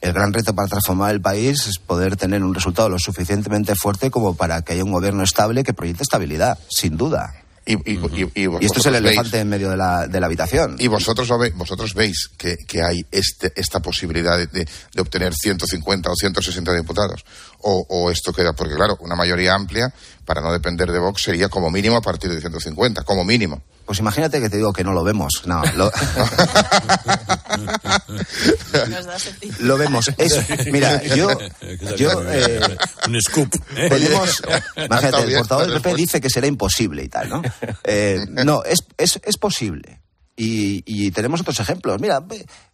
[0.00, 4.10] El gran reto para transformar el país es poder tener un resultado lo suficientemente fuerte
[4.10, 7.34] como para que haya un gobierno estable que proyecte estabilidad, sin duda.
[7.66, 10.76] Y, y, esto es el elefante en medio de la, de la habitación.
[10.78, 16.14] Y vosotros, vosotros veis que, que hay este, esta posibilidad de, de, obtener 150 o
[16.16, 17.24] 160 diputados.
[17.62, 19.92] O, o, esto queda, porque claro, una mayoría amplia,
[20.24, 23.62] para no depender de Vox, sería como mínimo a partir de 150, como mínimo.
[23.90, 25.42] Pues imagínate que te digo que no lo vemos.
[25.46, 25.90] No, lo,
[29.58, 30.08] lo vemos.
[30.70, 31.28] mira, yo.
[31.96, 32.60] yo eh,
[33.08, 33.52] un scoop.
[33.74, 33.88] ¿eh?
[33.88, 34.42] Tenemos.
[34.76, 37.42] Imagínate, el portador del PP dice que será imposible y tal, ¿no?
[37.82, 40.00] Eh, no, es, es, es posible.
[40.36, 42.00] Y, y, tenemos otros ejemplos.
[42.00, 42.22] Mira,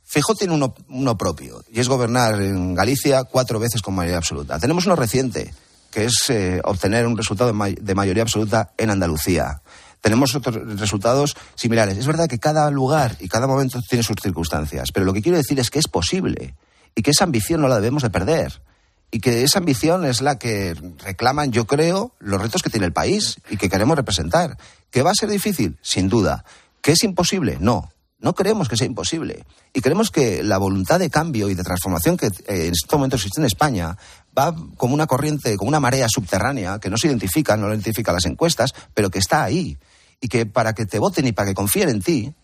[0.08, 4.58] Fijó tiene uno, propio, y es gobernar en Galicia cuatro veces con mayoría absoluta.
[4.58, 5.52] Tenemos uno reciente,
[5.90, 9.60] que es eh, obtener un resultado de mayoría absoluta en Andalucía
[10.06, 11.98] tenemos otros resultados similares.
[11.98, 15.36] Es verdad que cada lugar y cada momento tiene sus circunstancias, pero lo que quiero
[15.36, 16.54] decir es que es posible
[16.94, 18.62] y que esa ambición no la debemos de perder.
[19.10, 22.92] Y que esa ambición es la que reclaman, yo creo, los retos que tiene el
[22.92, 24.56] país y que queremos representar.
[24.92, 25.76] ¿Que va a ser difícil?
[25.82, 26.44] Sin duda.
[26.82, 27.58] ¿Que es imposible?
[27.60, 27.90] No.
[28.26, 29.46] No creemos que sea imposible.
[29.72, 33.14] Y creemos que la voluntad de cambio y de transformación que eh, en este momento
[33.14, 33.96] existe en España
[34.36, 38.12] va como una corriente, como una marea subterránea que no se identifica, no lo identifica
[38.12, 39.78] las encuestas, pero que está ahí.
[40.20, 42.34] Y que para que te voten y para que confíen en ti,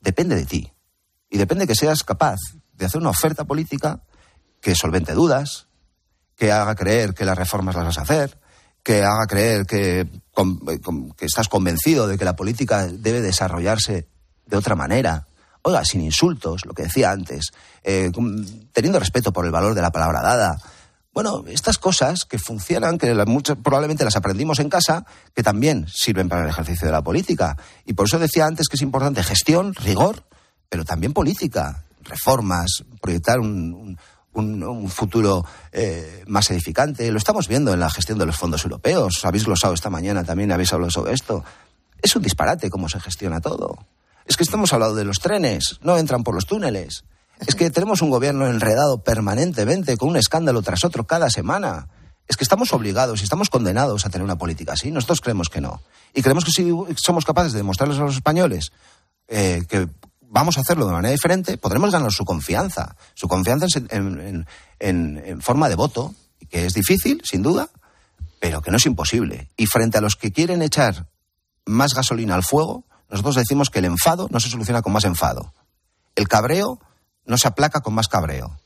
[0.00, 0.72] depende de ti.
[1.28, 2.38] Y depende que seas capaz
[2.74, 4.04] de hacer una oferta política
[4.60, 5.66] que solvente dudas,
[6.36, 8.38] que haga creer que las reformas las vas a hacer,
[8.84, 10.08] que haga creer que,
[11.16, 14.06] que estás convencido de que la política debe desarrollarse
[14.48, 15.26] de otra manera.
[15.62, 18.10] Oiga, sin insultos, lo que decía antes, eh,
[18.72, 20.58] teniendo respeto por el valor de la palabra dada.
[21.12, 23.12] Bueno, estas cosas que funcionan, que
[23.62, 27.56] probablemente las aprendimos en casa, que también sirven para el ejercicio de la política.
[27.84, 30.24] Y por eso decía antes que es importante gestión, rigor,
[30.68, 33.98] pero también política, reformas, proyectar un,
[34.88, 37.10] futuro eh, más edificante.
[37.10, 39.24] Lo estamos viendo en la gestión de los fondos europeos.
[39.24, 41.42] Habéis glosado esta mañana también, habéis hablado sobre esto.
[42.00, 43.76] Es un disparate cómo se gestiona todo.
[44.28, 47.04] Es que estamos hablando de los trenes, no entran por los túneles.
[47.46, 51.88] Es que tenemos un gobierno enredado permanentemente con un escándalo tras otro cada semana.
[52.28, 54.90] Es que estamos obligados y estamos condenados a tener una política así.
[54.90, 55.80] Nosotros creemos que no.
[56.12, 58.70] Y creemos que si somos capaces de demostrarles a los españoles
[59.28, 59.88] eh, que
[60.20, 62.96] vamos a hacerlo de manera diferente, podremos ganar su confianza.
[63.14, 64.46] Su confianza en,
[64.78, 66.14] en forma de voto,
[66.50, 67.70] que es difícil, sin duda,
[68.40, 69.48] pero que no es imposible.
[69.56, 71.06] Y frente a los que quieren echar
[71.64, 75.52] más gasolina al fuego, Nosotros decimos que el enfado no se soluciona con más enfado.
[76.14, 76.80] El cabreo
[77.26, 78.58] no se aplaca con más cabreo.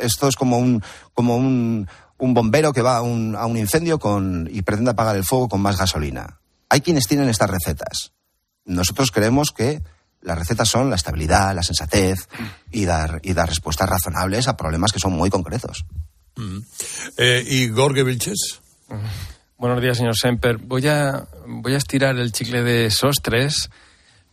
[0.00, 0.82] esto es como un,
[1.14, 5.24] como un, bombero que va a un, a un incendio con, y pretende apagar el
[5.24, 6.38] fuego con más gasolina.
[6.68, 8.12] Hay quienes tienen estas recetas.
[8.64, 9.82] Nosotros creemos que
[10.22, 12.28] las recetas son la estabilidad, la sensatez
[12.70, 15.84] y dar, y dar respuestas razonables a problemas que son muy concretos.
[16.36, 16.58] Mm.
[17.18, 18.60] Eh, ¿Y Gorge Vilches?
[19.62, 20.56] Buenos días, señor Semper.
[20.56, 23.70] Voy a, voy a estirar el chicle de Sostres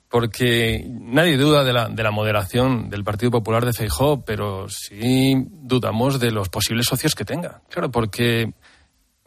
[0.10, 5.36] porque nadie duda de la, de la moderación del Partido Popular de Feijó, pero sí
[5.48, 7.62] dudamos de los posibles socios que tenga.
[7.70, 8.54] Claro, porque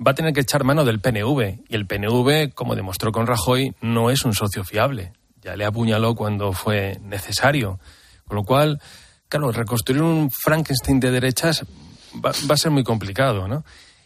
[0.04, 3.72] va a tener que echar mano del PNV y el PNV, como demostró con Rajoy,
[3.80, 5.12] no es un socio fiable.
[5.40, 7.78] Ya le apuñaló cuando fue necesario.
[8.26, 8.80] Con lo cual,
[9.28, 11.64] claro, reconstruir un Frankenstein de derechas
[12.12, 13.62] va, va a ser muy complicado, ¿no?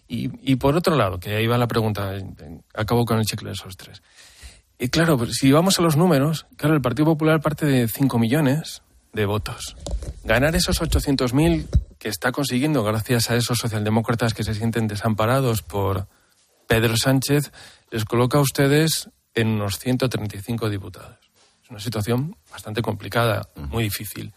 [0.09, 2.13] Y, por otro lado, que ahí va la pregunta,
[2.75, 4.03] acabo con el chicle de esos tres.
[4.79, 8.19] Y claro, pues, si vamos a los números, claro, el Partido Popular parte de 5
[8.19, 9.77] millones de votos.
[10.23, 11.67] Ganar esos 800.000
[11.99, 16.07] que está consiguiendo gracias a esos socialdemócratas que se sienten desamparados por
[16.69, 17.51] Pedro Sánchez,
[17.91, 21.19] les coloca a ustedes en unos 135 diputados.
[21.65, 24.33] Es una situación bastante complicada, muy difícil,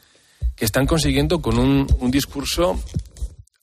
[0.55, 2.81] que están consiguiendo con un, un discurso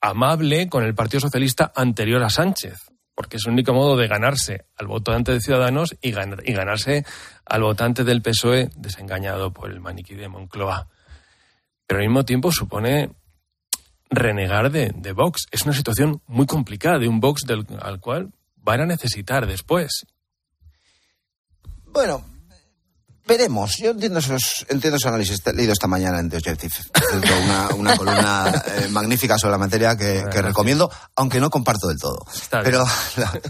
[0.01, 4.67] amable con el Partido Socialista anterior a Sánchez, porque es el único modo de ganarse
[4.77, 7.05] al votante de Ciudadanos y, ganarse
[7.45, 10.89] al votante del PSOE desengañado por el maniquí de Moncloa.
[11.87, 13.11] Pero al mismo tiempo supone
[14.11, 15.47] renegar de, Vox.
[15.51, 17.45] Es una situación muy complicada de un Vox
[17.81, 20.07] al cual van a necesitar después.
[21.87, 22.23] Bueno,
[23.27, 23.77] Veremos.
[23.79, 25.43] Yo entiendo esos, entiendo esos análisis.
[25.45, 26.75] He leído esta mañana en The Objective.
[27.45, 32.25] Una, una columna eh, magnífica sobre la materia que, recomiendo, aunque no comparto del todo.
[32.63, 32.85] Pero,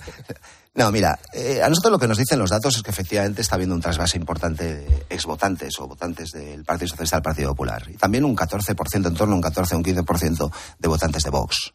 [0.75, 3.57] no, mira, eh, a nosotros lo que nos dicen los datos es que efectivamente está
[3.57, 7.85] habiendo un trasvase importante de exvotantes o votantes del Partido Socialista al Partido Popular.
[7.91, 11.31] Y también un 14%, en torno a un 14 o un 15% de votantes de
[11.31, 11.75] Vox.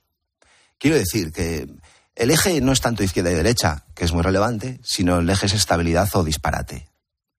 [0.80, 1.68] Quiero decir que
[2.16, 5.46] el eje no es tanto izquierda y derecha, que es muy relevante, sino el eje
[5.46, 6.90] es estabilidad o disparate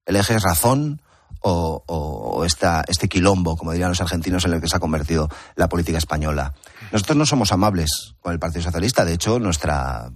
[0.05, 1.01] el eje es razón
[1.45, 5.97] o, este quilombo, como dirían los argentinos, en el que se ha convertido la política
[5.97, 6.53] española.
[6.91, 10.09] Nosotros no somos amables con el Partido Socialista, de hecho, nuestra,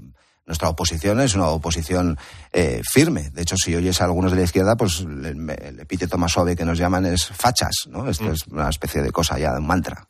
[0.46, 2.18] nuestra oposición es una oposición
[2.54, 3.30] eh, firme.
[3.32, 6.66] De hecho, si oyes a algunos de la izquierda, pues el, epíteto más suave que
[6.66, 8.10] nos llaman es fachas, ¿no?
[8.10, 8.32] Esto mm.
[8.32, 10.08] es una especie de cosa ya, un mantra.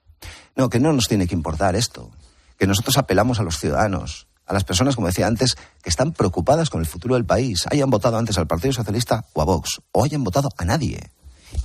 [0.55, 2.11] No, que no nos tiene que importar esto.
[2.57, 6.69] Que nosotros apelamos a los ciudadanos a las personas, como decía antes, que están preocupadas
[6.69, 10.03] con el futuro del país, hayan votado antes al Partido Socialista o a Vox, o
[10.03, 11.11] hayan votado a nadie,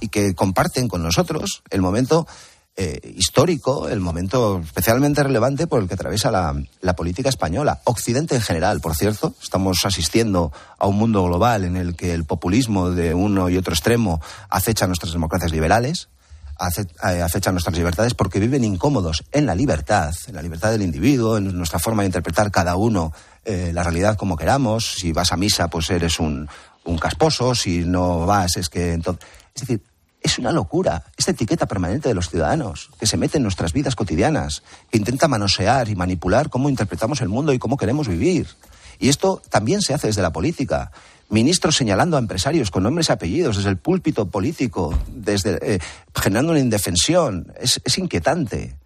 [0.01, 2.27] y que comparten con nosotros el momento
[2.75, 7.83] eh, histórico, el momento especialmente relevante por el que atraviesa la, la, política española.
[7.85, 12.25] Occidente en general, por cierto, estamos asistiendo a un mundo global en el que el
[12.25, 16.09] populismo de uno y otro extremo acecha nuestras democracias liberales.
[16.63, 21.37] Eh, acechan nuestras libertades porque viven incómodos en la libertad, en la libertad del individuo,
[21.37, 23.13] en nuestra forma de interpretar cada uno
[23.45, 24.95] eh, la realidad como queramos.
[24.99, 26.49] Si vas a misa, pues eres un,
[26.85, 29.27] un casposo, si no vas, es que entonces.
[29.55, 29.83] Es decir,
[30.23, 33.97] es una locura esta etiqueta permanente de los ciudadanos, que se mete en nuestras vidas
[33.97, 38.47] cotidianas, que intenta manosear y manipular cómo interpretamos el mundo y cómo queremos vivir.
[39.01, 40.93] Y esto también se hace desde la política
[41.33, 45.79] ministros señalando a empresarios con nombres y apellidos desde el púlpito político, desde, eh,
[46.15, 47.53] generando una indefensión.
[47.59, 48.77] Es, inquietante.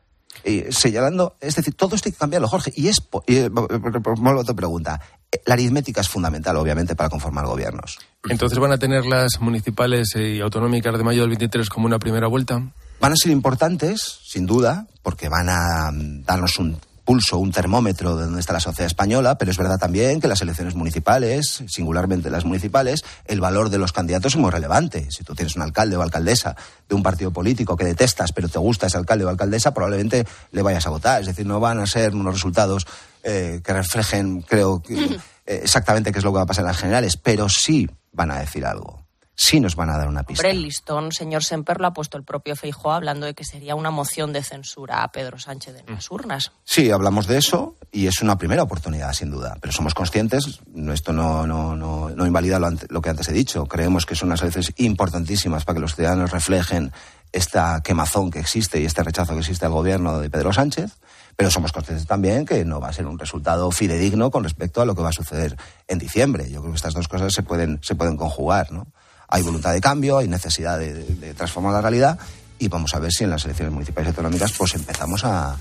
[0.70, 2.72] señalando, es decir, todo esto hay que cambiarlo, Jorge.
[2.76, 5.00] Y es, y, eh, otra pregunta.
[5.44, 7.98] La aritmética es fundamental, obviamente, para conformar gobiernos.
[8.28, 12.28] Entonces, ¿van a tener las municipales y autonómicas de mayo del 23 como una primera
[12.28, 12.62] vuelta?
[13.00, 18.16] Van a ser importantes, sin duda, porque van a mm, darnos un pulso, un termómetro
[18.16, 22.28] de dónde está la sociedad española, pero es verdad también que las elecciones municipales, singularmente
[22.28, 25.06] las municipales, el valor de los candidatos es muy relevante.
[25.10, 28.58] Si tú tienes un alcalde o alcaldesa de un partido político que detestas, pero te
[28.58, 31.20] gusta ese alcalde o alcaldesa, probablemente le vayas a votar.
[31.20, 32.86] Es decir, no van a ser unos resultados
[33.22, 36.78] eh, que reflejen, creo, eh, exactamente qué es lo que va a pasar en las
[36.78, 39.05] generales, pero sí van a decir algo
[39.37, 40.42] sí nos van a dar una pista.
[40.42, 43.75] Sobre el listón, señor Semper, lo ha puesto el propio Feijó hablando de que sería
[43.75, 46.53] una moción de censura a Pedro Sánchez en las urnas.
[46.64, 49.57] Sí, hablamos de eso y es una primera oportunidad, sin duda.
[49.61, 50.61] Pero somos conscientes,
[50.92, 53.66] esto no, no, no, no invalida lo, que antes he dicho.
[53.66, 56.92] Creemos que son unas elecciones importantísimas para que los ciudadanos reflejen
[57.33, 60.96] esta quemazón que existe y este rechazo que existe al gobierno de Pedro Sánchez
[61.37, 64.87] pero somos conscientes también que no va a ser un resultado fidedigno con respecto a
[64.87, 65.55] lo que va a suceder
[65.87, 66.51] en diciembre.
[66.51, 68.87] Yo creo que estas dos cosas se pueden, se pueden conjugar, ¿no?
[69.28, 72.18] Hay voluntad de cambio, hay necesidad de, transformar la realidad
[72.58, 75.56] y vamos a ver si en las elecciones municipales y autonómicas pues empezamos a,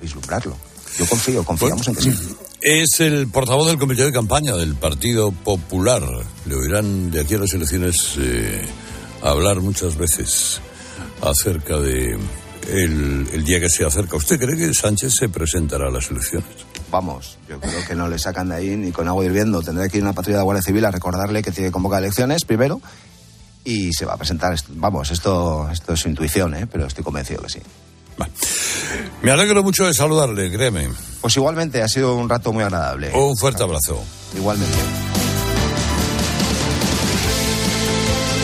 [0.00, 0.56] vislumbrarlo.
[0.98, 2.36] Yo confío, confiamos en que sí.
[2.60, 6.02] es el portavoz del comité de campaña del Partido Popular.
[6.44, 8.62] Le oirán de aquí a las elecciones eh,
[9.22, 10.60] hablar muchas veces
[11.22, 12.18] acerca de
[12.70, 14.16] el, día que se acerca.
[14.16, 16.48] ¿Usted cree que Sánchez se presentará a las elecciones?
[16.92, 19.62] Vamos, yo creo que no le sacan de ahí ni con agua hirviendo.
[19.62, 22.44] Tendrá que ir una patrulla de Guardia Civil a recordarle que tiene que convocar elecciones
[22.44, 22.82] primero
[23.64, 24.54] y se va a presentar.
[24.68, 26.66] Vamos, esto, esto es su intuición, ¿eh?
[26.70, 27.60] pero estoy convencido que sí.
[29.22, 30.90] Me alegro mucho de saludarle, créeme.
[31.22, 33.10] Pues igualmente, ha sido un rato muy agradable.
[33.14, 34.04] Un fuerte abrazo.
[34.36, 34.76] Igualmente.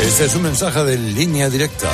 [0.04, 1.90] Este es un mensaje de línea directa.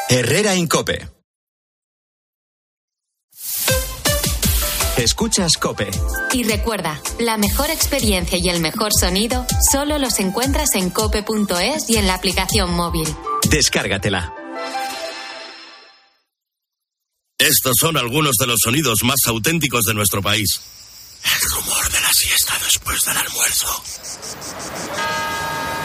[0.10, 1.08] Herrera Incope.
[4.98, 5.90] Escuchas Cope.
[6.34, 11.98] Y recuerda, la mejor experiencia y el mejor sonido solo los encuentras en cope.es y
[11.98, 13.08] en la aplicación móvil.
[13.50, 14.34] Descárgatela.
[17.40, 20.62] Estos son algunos de los sonidos más auténticos de nuestro país.
[21.24, 23.84] El rumor de la siesta después del almuerzo.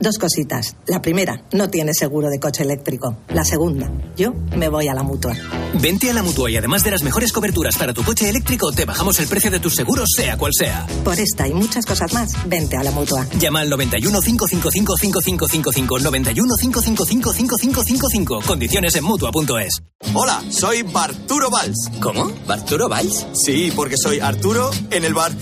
[0.00, 0.76] Dos cositas.
[0.86, 3.16] La primera, no tienes seguro de coche eléctrico.
[3.28, 5.34] La segunda, yo me voy a la mutua.
[5.80, 8.84] Vente a la mutua y además de las mejores coberturas para tu coche eléctrico, te
[8.84, 10.86] bajamos el precio de tus seguros, sea cual sea.
[11.04, 13.26] Por esta y muchas cosas más, vente a la mutua.
[13.38, 18.40] Llama al 91 555 5555 91 555 5555.
[18.46, 19.82] Condiciones en mutua.es.
[20.12, 21.90] Hola, soy Barturo Valls.
[22.00, 22.30] ¿Cómo?
[22.46, 23.26] ¿Barturo Valls?
[23.32, 25.32] Sí, porque soy Arturo en el bar.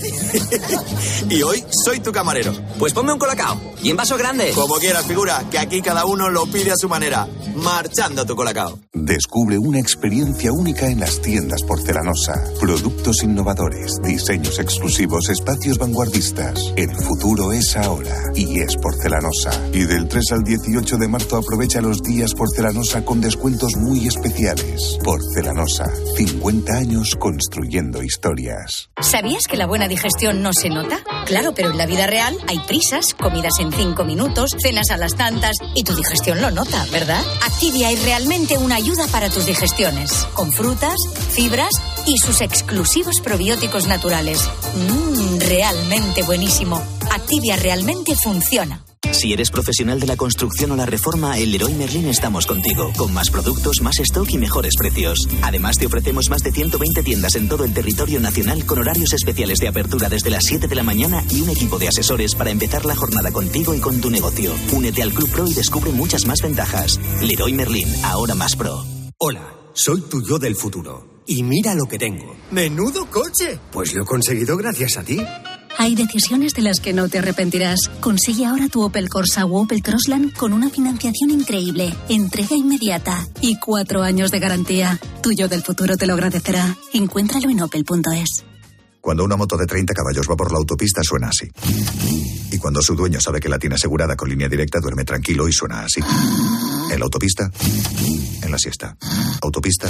[1.29, 2.53] y hoy soy tu camarero.
[2.79, 4.42] Pues ponme un colacao y en vaso grande.
[4.51, 7.27] Como quieras, figura, que aquí cada uno lo pide a su manera.
[7.55, 8.79] Marchando a tu colacao.
[8.91, 12.33] Descubre una experiencia única en las tiendas porcelanosa.
[12.59, 16.73] Productos innovadores, diseños exclusivos, espacios vanguardistas.
[16.75, 19.51] El futuro es ahora y es porcelanosa.
[19.71, 24.97] Y del 3 al 18 de marzo aprovecha los días porcelanosa con descuentos muy especiales.
[25.03, 28.89] Porcelanosa, 50 años construyendo historias.
[29.01, 30.99] ¿Sabías que la buena digestión no se nota?
[31.25, 35.15] Claro, pero en la vida real hay prisas, comidas en 5 minutos, cenas a las
[35.15, 37.23] tantas y tu digestión lo nota, ¿verdad?
[37.45, 40.95] Activia es realmente una ayuda para tus digestiones, con frutas,
[41.29, 41.71] fibras
[42.05, 44.39] y sus exclusivos probióticos naturales.
[44.75, 46.81] Mmm, realmente buenísimo.
[47.11, 48.83] Activia realmente funciona.
[49.11, 53.13] Si eres profesional de la construcción o la reforma, en Leroy Merlin estamos contigo, con
[53.13, 55.27] más productos, más stock y mejores precios.
[55.41, 59.59] Además, te ofrecemos más de 120 tiendas en todo el territorio nacional con horarios especiales
[59.59, 62.85] de apertura desde las 7 de la mañana y un equipo de asesores para empezar
[62.85, 64.53] la jornada contigo y con tu negocio.
[64.71, 66.99] Únete al Club Pro y descubre muchas más ventajas.
[67.21, 68.83] Leroy Merlin, ahora más pro.
[69.19, 71.21] Hola, soy tu yo del futuro.
[71.25, 72.35] Y mira lo que tengo.
[72.51, 73.59] ¡Menudo coche!
[73.71, 75.21] Pues lo he conseguido gracias a ti.
[75.77, 77.89] Hay decisiones de las que no te arrepentirás.
[77.99, 83.57] Consigue ahora tu Opel Corsa o Opel Crossland con una financiación increíble, entrega inmediata y
[83.57, 84.99] cuatro años de garantía.
[85.21, 86.77] Tuyo del futuro te lo agradecerá.
[86.93, 88.43] Encuéntralo en opel.es.
[89.01, 91.51] Cuando una moto de 30 caballos va por la autopista suena así.
[92.53, 95.51] Y cuando su dueño sabe que la tiene asegurada con línea directa duerme tranquilo y
[95.51, 95.99] suena así.
[96.89, 97.51] En la autopista,
[98.41, 98.95] en la siesta.
[99.41, 99.89] Autopista,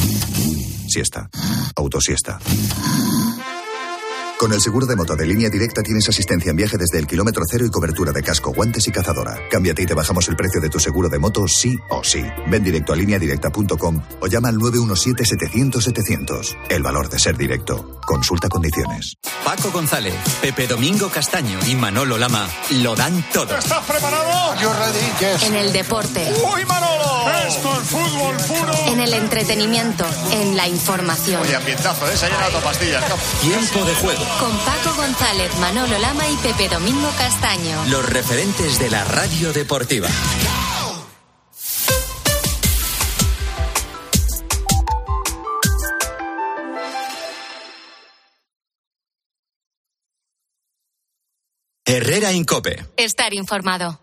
[0.87, 1.29] siesta.
[1.75, 2.39] Autosiesta.
[4.39, 7.43] Con el seguro de moto de línea directa tienes asistencia en viaje desde el kilómetro
[7.49, 9.37] cero y cobertura de casco, guantes y cazadora.
[9.49, 12.21] Cámbiate y te bajamos el precio de tu seguro de moto sí o sí.
[12.47, 16.57] Ven directo a lineadirecta.com o llama al 917-700-700.
[16.69, 17.99] El valor de ser directo.
[18.05, 19.13] Consulta condiciones.
[19.45, 22.45] Paco González, Pepe Domingo Castaño y Manolo Lama
[22.81, 23.57] lo dan todo.
[23.57, 24.59] ¿Estás preparado?
[24.61, 26.33] Yo ready, En el deporte.
[26.53, 27.22] ¡Uy, Manolo!
[27.47, 28.73] Esto es fútbol puro.
[28.87, 30.05] En el entretenimiento.
[30.31, 31.41] En la información.
[31.41, 32.17] Oye, ambientazo, ¿eh?
[32.17, 33.03] Se ha llenado pastillas.
[33.41, 34.23] Tiempo de juego.
[34.39, 37.85] Con Paco González, Manolo Lama y Pepe Domingo Castaño.
[37.87, 40.09] Los referentes de la radio deportiva.
[51.85, 52.85] Herrera Incope.
[52.95, 53.99] Estar informado.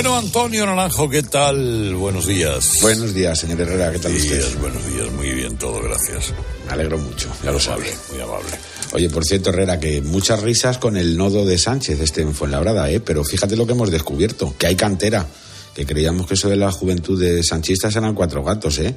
[0.00, 1.94] Bueno, Antonio Naranjo, ¿qué tal?
[1.94, 2.78] Buenos días.
[2.80, 4.58] Buenos días, señor Herrera, ¿qué tal usted?
[4.58, 6.32] Buenos días, muy bien, todo, gracias.
[6.64, 7.84] Me alegro mucho, ya lo sabe.
[8.10, 8.48] Muy amable.
[8.94, 12.90] Oye, por cierto, Herrera, que muchas risas con el nodo de Sánchez este en Fuenlabrada,
[12.90, 13.00] ¿eh?
[13.00, 15.26] Pero fíjate lo que hemos descubierto, que hay cantera,
[15.74, 18.94] que creíamos que eso de la juventud de sanchistas eran cuatro gatos, ¿eh?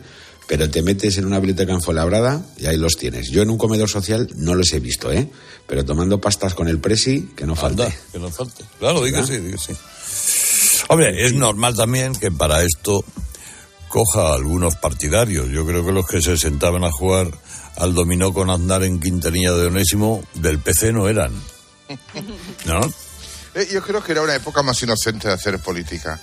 [0.48, 3.30] Pero te metes en una biblioteca en Fuenlabrada y ahí los tienes.
[3.30, 5.30] Yo en un comedor social no los he visto, ¿eh?
[5.68, 7.84] Pero tomando pastas con el presi, que no falte.
[7.84, 8.64] Anda, que no falte.
[8.80, 9.74] Claro, digo sí, digo sí.
[10.90, 13.04] Hombre, es normal también que para esto
[13.88, 15.50] coja algunos partidarios.
[15.50, 17.28] Yo creo que los que se sentaban a jugar
[17.78, 21.32] al dominó con andar en Quintanilla de Onésimo del PC no eran.
[22.66, 22.82] ¿No?
[23.56, 26.20] Eh, Yo creo que era una época más inocente de hacer política.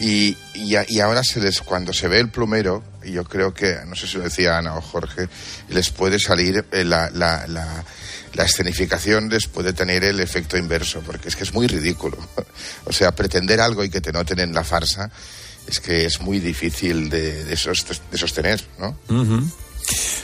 [0.00, 3.52] Y, y, a- y ahora se les, cuando se ve el plumero, y yo creo
[3.52, 5.28] que, no sé si lo decía Ana o Jorge,
[5.70, 7.84] les puede salir eh, la, la, la,
[8.34, 12.16] la escenificación, les puede tener el efecto inverso, porque es que es muy ridículo.
[12.84, 15.10] O sea, pretender algo y que te noten en la farsa,
[15.66, 18.96] es que es muy difícil de, de, sost- de sostener, ¿no?
[19.10, 19.42] Ujú.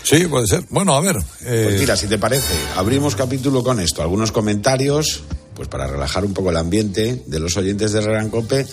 [0.02, 0.64] Sí, puede ser.
[0.70, 1.16] Bueno, a ver.
[1.42, 4.02] eh, Pues mira, si te parece, abrimos capítulo con esto.
[4.02, 5.22] Algunos comentarios,
[5.54, 8.66] pues para relajar un poco el ambiente de los oyentes de en Cope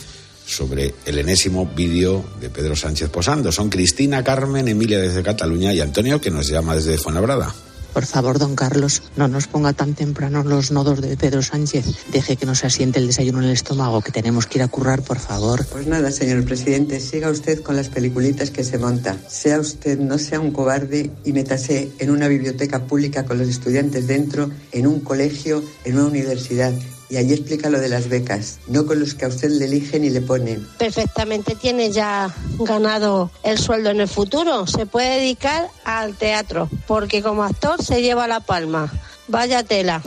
[0.46, 3.52] sobre el enésimo vídeo de Pedro Sánchez posando.
[3.52, 7.54] Son Cristina, Carmen, Emilia desde Cataluña y Antonio, que nos llama desde Fuenlabrada.
[7.94, 11.86] Por favor, don Carlos, no nos ponga tan temprano los nodos de Pedro Sánchez.
[12.12, 15.02] Deje que nos asiente el desayuno en el estómago, que tenemos que ir a currar,
[15.02, 15.66] por favor.
[15.66, 19.18] Pues nada, señor presidente, siga usted con las peliculitas que se monta.
[19.28, 24.08] Sea usted, no sea un cobarde y métase en una biblioteca pública con los estudiantes
[24.08, 26.74] dentro, en un colegio, en una universidad.
[27.12, 30.06] Y allí explica lo de las becas, no con los que a usted le eligen
[30.06, 30.66] y le ponen.
[30.78, 34.66] perfectamente tiene ya ganado el sueldo en el futuro.
[34.66, 38.90] Se puede dedicar al teatro, porque como actor se lleva la palma.
[39.28, 40.02] Vaya tela.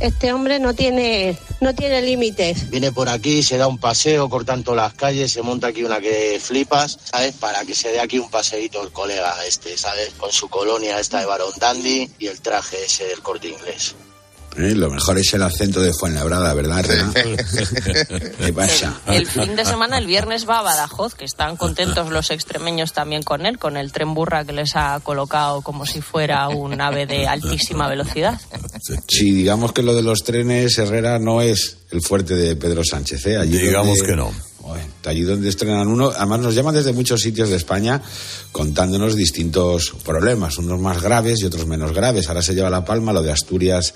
[0.00, 2.70] Este hombre no tiene, no tiene límites.
[2.70, 6.40] Viene por aquí, se da un paseo cortando las calles, se monta aquí una que
[6.42, 7.34] flipas, ¿sabes?
[7.34, 10.10] Para que se dé aquí un paseíto el colega este, ¿sabes?
[10.16, 13.94] Con su colonia esta de Barón Dandy y el traje ese del corte inglés.
[14.58, 16.84] Eh, Lo mejor es el acento de Fuenlabrada, ¿verdad?
[18.38, 19.00] ¿Qué pasa?
[19.06, 23.22] El fin de semana, el viernes, va a Badajoz, que están contentos los extremeños también
[23.22, 27.06] con él, con el tren burra que les ha colocado como si fuera un ave
[27.06, 28.40] de altísima velocidad.
[29.08, 33.26] Si digamos que lo de los trenes, Herrera, no es el fuerte de Pedro Sánchez,
[33.26, 33.36] ¿eh?
[33.36, 34.30] Allí Digamos donde- que no.
[35.04, 38.02] Allí donde estrenan uno, además nos llaman desde muchos sitios de España
[38.50, 42.26] contándonos distintos problemas, unos más graves y otros menos graves.
[42.26, 43.94] Ahora se lleva la palma lo de Asturias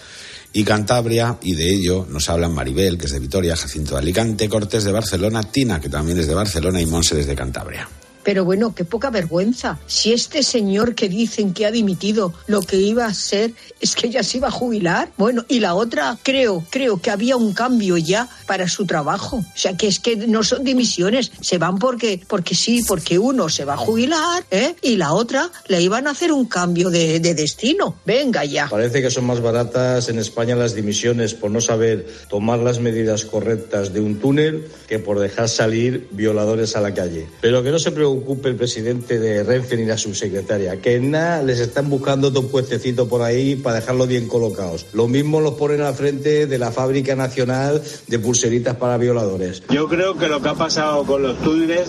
[0.52, 4.48] y Cantabria, y de ello nos hablan Maribel, que es de Vitoria, Jacinto de Alicante,
[4.48, 7.88] Cortés de Barcelona, Tina, que también es de Barcelona, y Monse desde Cantabria.
[8.22, 9.78] Pero bueno, qué poca vergüenza.
[9.86, 14.10] Si este señor que dicen que ha dimitido lo que iba a ser es que
[14.10, 15.10] ya se iba a jubilar.
[15.16, 19.38] Bueno, y la otra, creo, creo que había un cambio ya para su trabajo.
[19.38, 23.48] O sea, que es que no son dimisiones, se van porque, porque sí, porque uno
[23.48, 24.74] se va a jubilar, ¿eh?
[24.82, 27.96] Y la otra le iban a hacer un cambio de, de destino.
[28.04, 28.68] Venga ya.
[28.68, 33.24] Parece que son más baratas en España las dimisiones por no saber tomar las medidas
[33.24, 37.28] correctas de un túnel que por dejar salir violadores a la calle.
[37.40, 41.60] Pero que no se preocupe el presidente de Renfe ni la subsecretaria, que nada les
[41.60, 44.86] están buscando otro puestecito por ahí para dejarlos bien colocados.
[44.92, 49.62] Lo mismo los ponen al frente de la fábrica nacional de pulseritas para violadores.
[49.70, 51.88] Yo creo que lo que ha pasado con los túneles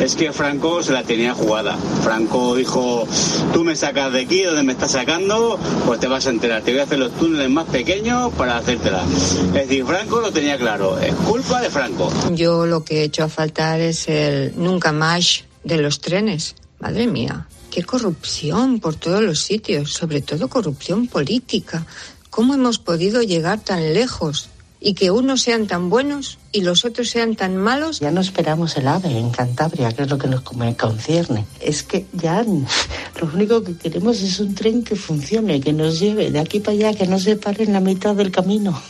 [0.00, 1.76] es que Franco se la tenía jugada.
[2.02, 3.06] Franco dijo,
[3.52, 6.62] tú me sacas de aquí, donde me estás sacando, pues te vas a enterar.
[6.62, 9.04] Te voy a hacer los túneles más pequeños para hacértela.
[9.04, 10.98] Es decir, Franco lo tenía claro.
[10.98, 12.12] Es culpa de Franco.
[12.32, 16.54] Yo lo que he hecho a faltar es el nunca más de los trenes.
[16.78, 21.86] Madre mía, qué corrupción por todos los sitios, sobre todo corrupción política.
[22.30, 24.48] ¿Cómo hemos podido llegar tan lejos?
[24.80, 28.00] Y que unos sean tan buenos y los otros sean tan malos.
[28.00, 31.46] Ya no esperamos el AVE en Cantabria, que es lo que nos concierne.
[31.60, 32.42] Es que ya
[33.20, 36.72] lo único que queremos es un tren que funcione, que nos lleve de aquí para
[36.72, 38.82] allá, que no se pare en la mitad del camino.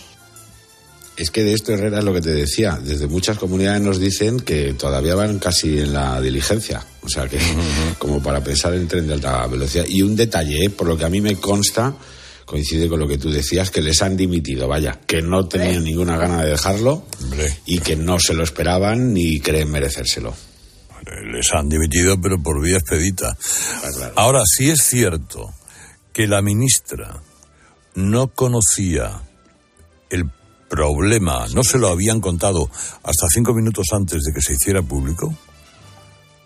[1.16, 2.78] Es que de esto, Herrera, es lo que te decía.
[2.82, 6.84] Desde muchas comunidades nos dicen que todavía van casi en la diligencia.
[7.02, 7.38] O sea que,
[7.98, 9.84] como para pensar en tren de alta velocidad.
[9.88, 10.70] Y un detalle, ¿eh?
[10.70, 11.94] por lo que a mí me consta,
[12.46, 16.16] coincide con lo que tú decías, que les han dimitido, vaya, que no tenían ninguna
[16.16, 17.06] gana de dejarlo
[17.66, 20.34] y que no se lo esperaban ni creen merecérselo.
[21.32, 23.36] Les han dimitido, pero por vía expedita.
[24.16, 25.52] Ahora, sí es cierto
[26.12, 27.22] que la ministra
[27.94, 29.22] no conocía
[30.10, 30.30] el
[30.72, 32.70] problema, no se lo habían contado
[33.02, 35.36] hasta cinco minutos antes de que se hiciera público,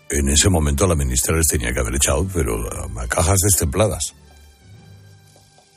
[0.09, 2.57] en ese momento la ministra les tenía que haber echado, pero
[2.99, 4.13] a cajas destempladas.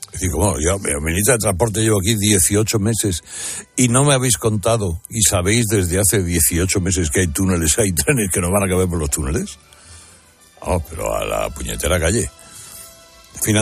[0.07, 3.23] Es decir, como yo, ministra de Transporte, llevo aquí 18 meses
[3.77, 5.01] y no me habéis contado.
[5.09, 8.69] Y sabéis desde hace 18 meses que hay túneles, hay trenes que no van a
[8.69, 9.57] caber por los túneles.
[10.67, 12.29] No, pero a la puñetera calle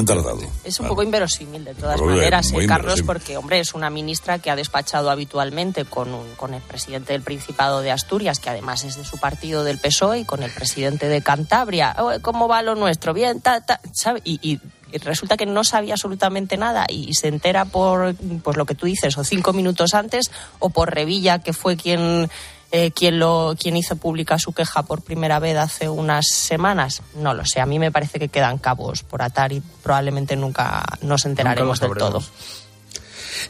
[0.05, 0.39] tardado.
[0.63, 4.51] Es un poco inverosímil de todas maneras, eh, Carlos, porque, hombre, es una ministra que
[4.51, 9.05] ha despachado habitualmente con, con el presidente del Principado de Asturias, que además es de
[9.05, 11.95] su partido del PSOE, y con el presidente de Cantabria.
[11.97, 13.13] Oh, ¿Cómo va lo nuestro?
[13.13, 14.21] Bien, ta, ta, ¿sabe?
[14.23, 14.59] y,
[15.03, 19.15] resulta que no sabía absolutamente nada y se entera por pues lo que tú dices
[19.19, 22.27] o cinco minutos antes o por Revilla que fue quien
[22.71, 27.01] eh, quien, lo, quien hizo pública su queja por primera vez hace unas semanas.
[27.15, 30.83] No lo sé, a mí me parece que quedan cabos por atar y probablemente nunca
[31.01, 32.21] nos enteraremos del todo.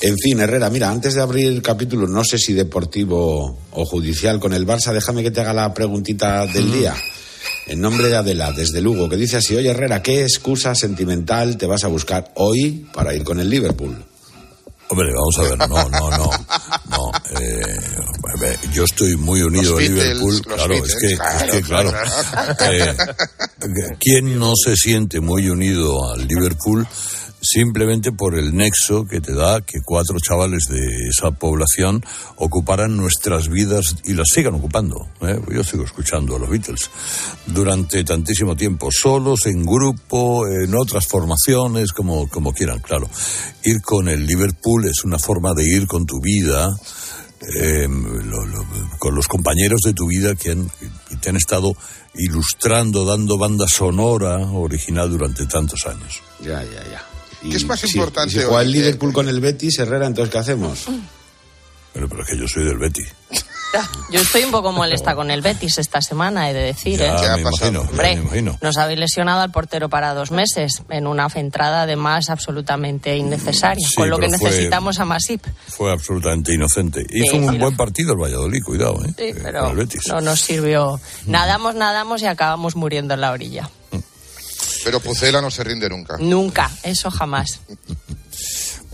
[0.01, 4.39] En fin, Herrera, mira, antes de abrir el capítulo, no sé si deportivo o judicial
[4.39, 6.95] con el Barça, déjame que te haga la preguntita del día.
[7.67, 11.65] En nombre de Adela, desde Lugo, que dice así, oye Herrera, ¿qué excusa sentimental te
[11.65, 14.08] vas a buscar hoy para ir con el Liverpool?
[14.91, 16.31] Hombre, vamos a ver, no, no, no.
[16.89, 20.41] no eh, yo estoy muy unido a Liverpool.
[20.41, 21.91] Claro, es que, es que, claro.
[22.59, 22.95] Eh,
[23.99, 26.87] ¿Quién no se siente muy unido al Liverpool?
[27.41, 32.03] Simplemente por el nexo que te da que cuatro chavales de esa población
[32.35, 35.07] ocuparan nuestras vidas y las sigan ocupando.
[35.21, 35.39] ¿eh?
[35.53, 36.89] Yo sigo escuchando a los Beatles
[37.45, 43.09] durante tantísimo tiempo, solos, en grupo, en otras formaciones, como, como quieran, claro.
[43.63, 46.69] Ir con el Liverpool es una forma de ir con tu vida.
[47.55, 48.03] Em,
[48.99, 50.69] con los compañeros de tu vida que, han,
[51.07, 51.71] que te han estado
[52.15, 56.21] ilustrando, dando banda sonora original durante tantos años.
[56.41, 57.08] Ya, ya, ya.
[57.41, 58.31] ¿Qué es más importante?
[58.31, 60.85] Si juega el Liverpool con el Betis, Herrera, entonces ¿qué hacemos?
[61.93, 63.07] Pero, pero es que yo soy del Betis.
[64.11, 66.99] Yo estoy un poco molesta con el Betis esta semana, he de decir.
[66.99, 67.35] Ya, ¿eh?
[67.35, 68.57] me, imagino, me imagino.
[68.61, 74.09] Nos habéis lesionado al portero para dos meses, en una entrada además absolutamente innecesaria, con
[74.09, 75.45] lo que necesitamos a Masip.
[75.67, 77.05] Fue absolutamente inocente.
[77.09, 79.13] Hizo un buen partido el Valladolid, cuidado, ¿eh?
[79.15, 79.73] Sí, eh, pero
[80.07, 80.99] no nos sirvió.
[81.27, 83.69] Nadamos, nadamos y acabamos muriendo en la orilla.
[84.83, 86.17] Pero Pucela no se rinde nunca.
[86.19, 87.59] Nunca, eso jamás.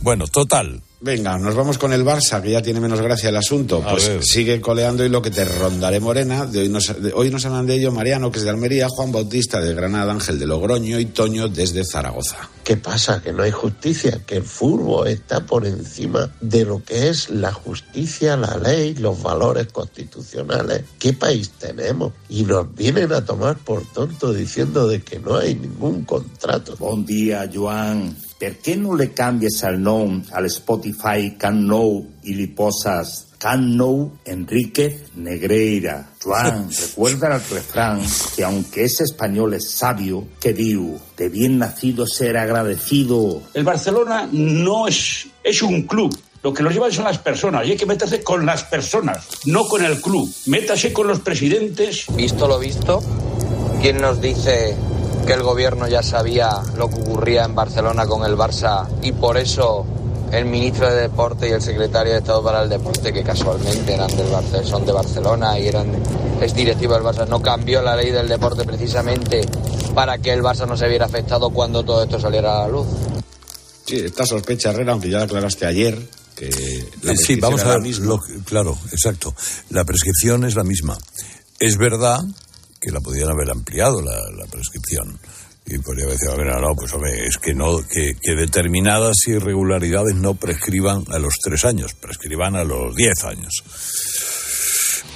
[0.01, 3.83] bueno, total, Venga, nos vamos con el Barça, que ya tiene menos gracia el asunto.
[3.87, 6.47] pues sigue coleando y lo que te rondaré morena.
[6.47, 9.61] De hoy, nos, hoy nos hablan de ello Mariano, que es de Almería, Juan Bautista
[9.61, 12.49] de Granada, Ángel de Logroño y Toño desde Zaragoza.
[12.63, 13.21] ¿Qué pasa?
[13.21, 17.51] Que no hay justicia, que el fútbol está por encima de lo que es la
[17.51, 20.85] justicia, la ley, los valores constitucionales.
[20.97, 22.13] ¿Qué país tenemos?
[22.29, 26.75] Y nos vienen a tomar por tonto diciendo de que no hay ningún contrato.
[26.77, 28.17] Buen día, Joan.
[28.39, 33.73] ¿Por qué no le cambies el nombre al Spotify Can Know y le posas Can
[33.73, 36.09] Know Enrique Negreira?
[36.21, 38.01] Juan, recuerda el refrán
[38.35, 43.41] que aunque es español es sabio, que diu, de bien nacido ser agradecido.
[43.53, 47.71] El Barcelona no es, es un club, lo que nos lleva son las personas y
[47.71, 50.31] hay que meterse con las personas, no con el club.
[50.45, 52.05] Métase con los presidentes.
[52.15, 53.01] Visto lo visto,
[53.81, 54.75] ¿quién nos dice
[55.25, 59.37] que el gobierno ya sabía lo que ocurría en Barcelona con el Barça y por
[59.37, 59.85] eso
[60.31, 64.15] el ministro de Deporte y el secretario de Estado para el Deporte, que casualmente eran
[64.15, 65.87] del Barcelona, son de Barcelona y eran
[66.41, 69.41] es directivo del Barça, no cambió la ley del deporte precisamente
[69.93, 72.87] para que el Barça no se viera afectado cuando todo esto saliera a la luz.
[73.85, 75.97] Sí, esta sospecha, Herrera, aunque ya la aclaraste ayer,
[76.35, 76.49] que
[77.03, 77.95] la sí, vamos a ver,
[78.45, 79.33] claro, exacto.
[79.69, 80.97] La prescripción es la misma.
[81.59, 82.19] Es verdad
[82.85, 85.19] que la podían haber ampliado la, prescripción.
[85.65, 90.35] Y podría decir, a ver, no, pues hombre, es que no, que, determinadas irregularidades no
[90.35, 93.63] prescriban a los tres años, prescriban a los diez años.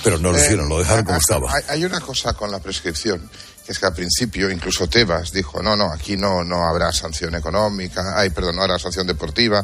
[0.03, 1.53] Pero no lo eh, hicieron, lo dejaron como estaba.
[1.67, 3.29] Hay una cosa con la prescripción,
[3.63, 7.35] que es que al principio incluso Tebas dijo, no, no, aquí no, no habrá sanción
[7.35, 9.63] económica, ay, perdón, no habrá sanción deportiva.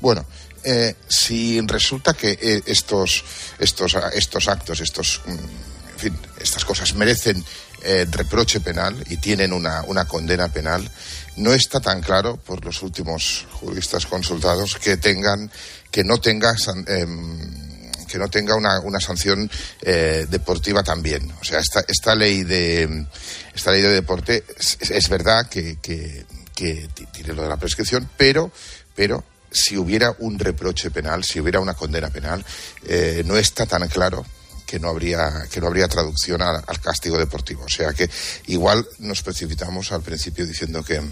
[0.00, 0.26] Bueno,
[0.64, 3.24] eh, si resulta que eh, estos,
[3.60, 5.69] estos, estos actos, estos mm,
[6.00, 7.44] fin, estas cosas merecen
[7.82, 10.90] eh, reproche penal y tienen una, condena penal,
[11.36, 15.50] no está tan claro por los últimos juristas consultados que tengan
[15.90, 16.54] que no tenga
[16.86, 19.50] em, que no tenga una, una sanción
[19.82, 21.30] eh, deportiva también.
[21.40, 23.06] O sea, esta, esta ley de
[23.54, 28.52] esta ley de deporte es, verdad que, que, tiene lo de la prescripción, pero
[28.94, 32.44] pero si hubiera un reproche penal, si hubiera una condena penal,
[32.86, 34.26] eh, no está tan claro
[34.70, 37.64] que no habría que no habría traducción al, castigo deportivo.
[37.64, 38.08] O sea que
[38.46, 41.02] igual nos precipitamos al principio diciendo que,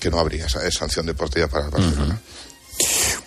[0.00, 2.18] que no habría sanción deportiva para el Barcelona.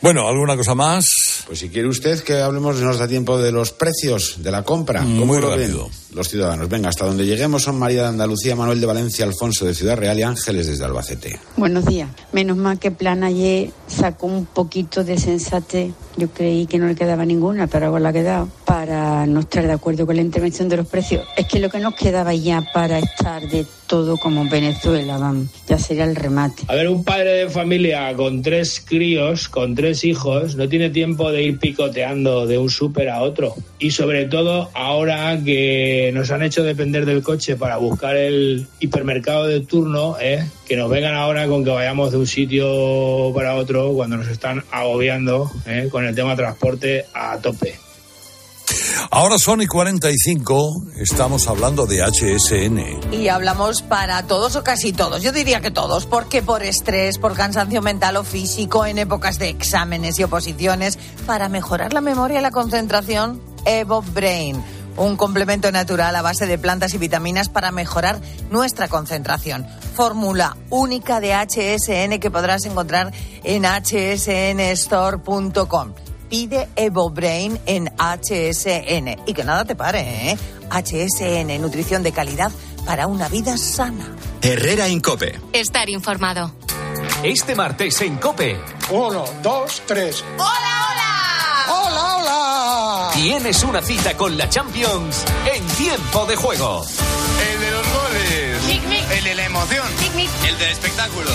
[0.01, 1.05] Bueno, ¿alguna cosa más?
[1.45, 5.03] Pues si quiere usted que hablemos, nos da tiempo de los precios de la compra.
[5.03, 5.91] Muy rápido.
[6.11, 6.67] Los ciudadanos.
[6.69, 10.17] Venga, hasta donde lleguemos son María de Andalucía, Manuel de Valencia, Alfonso de Ciudad Real
[10.17, 11.39] y Ángeles desde Albacete.
[11.55, 12.09] Buenos días.
[12.31, 15.93] Menos mal que Plan ayer sacó un poquito de sensate.
[16.17, 18.49] Yo creí que no le quedaba ninguna, pero ahora la ha quedado.
[18.81, 21.23] Para no estar de acuerdo con la intervención de los precios.
[21.37, 25.77] Es que lo que nos quedaba ya para estar de todo como Venezuela, vamos, ya
[25.77, 26.63] sería el remate.
[26.67, 31.31] A ver, un padre de familia con tres críos, con tres hijos, no tiene tiempo
[31.31, 33.53] de ir picoteando de un súper a otro.
[33.77, 39.45] Y sobre todo ahora que nos han hecho depender del coche para buscar el hipermercado
[39.45, 40.43] de turno, ¿eh?
[40.65, 44.63] que nos vengan ahora con que vayamos de un sitio para otro cuando nos están
[44.71, 45.87] agobiando ¿eh?
[45.91, 47.90] con el tema transporte a tope.
[49.09, 53.13] Ahora son y 45, estamos hablando de HSN.
[53.13, 57.33] Y hablamos para todos o casi todos, yo diría que todos, porque por estrés, por
[57.33, 62.41] cansancio mental o físico, en épocas de exámenes y oposiciones, para mejorar la memoria y
[62.41, 64.61] la concentración, Evo Brain
[64.97, 68.19] un complemento natural a base de plantas y vitaminas para mejorar
[68.49, 69.65] nuestra concentración.
[69.95, 73.11] Fórmula única de HSN que podrás encontrar
[73.43, 75.93] en hsnstore.com
[76.31, 79.23] pide EvoBrain en HSN.
[79.27, 80.37] Y que nada te pare, ¿eh?
[80.71, 82.51] HSN, nutrición de calidad
[82.85, 84.09] para una vida sana.
[84.41, 85.39] Herrera Incope.
[85.51, 86.55] Estar informado.
[87.21, 88.57] Este martes en Cope.
[88.89, 90.23] Uno, dos, tres.
[90.37, 90.47] ¡Hola,
[90.89, 91.65] hola!
[91.69, 93.11] ¡Hola, hola!
[93.13, 96.85] Tienes una cita con la Champions en tiempo de juego.
[97.51, 99.11] El de los goles.
[99.17, 99.87] El de la emoción.
[100.47, 101.29] El del espectáculo.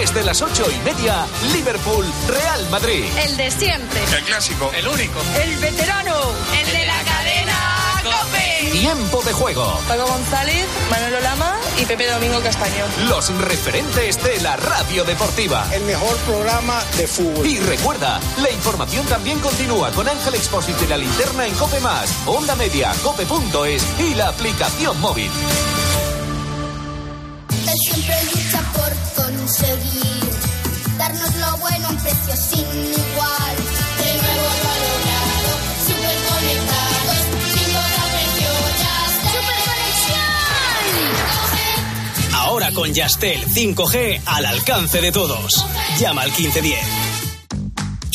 [0.00, 3.04] Desde las ocho y media, Liverpool, Real Madrid.
[3.22, 4.00] El de siempre.
[4.16, 4.70] El clásico.
[4.74, 5.20] El único.
[5.42, 6.16] El veterano.
[6.58, 8.70] El de la cadena Cope.
[8.72, 9.78] Tiempo de juego.
[9.86, 12.86] Paco González, Manuel Lama y Pepe Domingo Castaño.
[13.10, 15.68] Los referentes de la radio deportiva.
[15.70, 17.46] El mejor programa de fútbol.
[17.46, 22.10] Y recuerda, la información también continúa con Ángel Expósito y la linterna en Cope Más,
[22.24, 25.30] Onda Media, Cope.es y la aplicación móvil.
[29.50, 30.30] Conseguir
[30.96, 33.56] darnos lo bueno a un precio sin igual.
[33.98, 35.50] De nuevo valorado,
[35.86, 37.20] super conectados,
[37.52, 37.70] sin
[38.12, 38.96] precio ya
[39.32, 39.62] ¡Super
[42.32, 45.66] Ahora con Yastel 5G al alcance de todos.
[45.98, 46.89] Llama al 1510.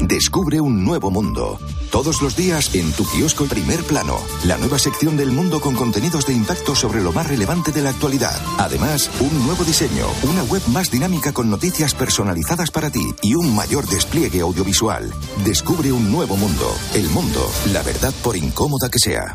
[0.00, 1.58] Descubre un nuevo mundo.
[1.90, 6.26] Todos los días en tu kiosco Primer Plano, la nueva sección del mundo con contenidos
[6.26, 8.40] de impacto sobre lo más relevante de la actualidad.
[8.58, 13.54] Además, un nuevo diseño, una web más dinámica con noticias personalizadas para ti y un
[13.54, 15.12] mayor despliegue audiovisual.
[15.44, 16.74] Descubre un nuevo mundo.
[16.94, 19.34] El mundo, la verdad por incómoda que sea.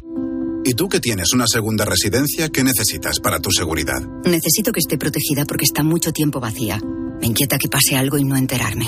[0.65, 4.01] ¿Y tú que tienes una segunda residencia, qué necesitas para tu seguridad?
[4.24, 6.80] Necesito que esté protegida porque está mucho tiempo vacía.
[7.19, 8.88] Me inquieta que pase algo y no enterarme.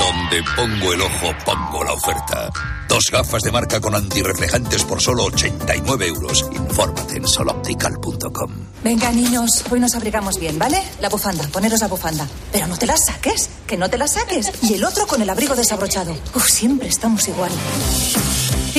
[0.00, 2.50] Donde pongo el ojo, pongo la oferta.
[2.88, 6.48] Dos gafas de marca con antirreflejantes por solo 89 euros.
[6.52, 8.50] Infórmate en soloptical.com.
[8.82, 10.82] Venga, niños, hoy nos abrigamos bien, ¿vale?
[11.00, 12.26] La bufanda, poneros la bufanda.
[12.52, 14.52] Pero no te la saques, que no te la saques.
[14.62, 16.12] Y el otro con el abrigo desabrochado.
[16.34, 17.50] Uf, siempre estamos igual.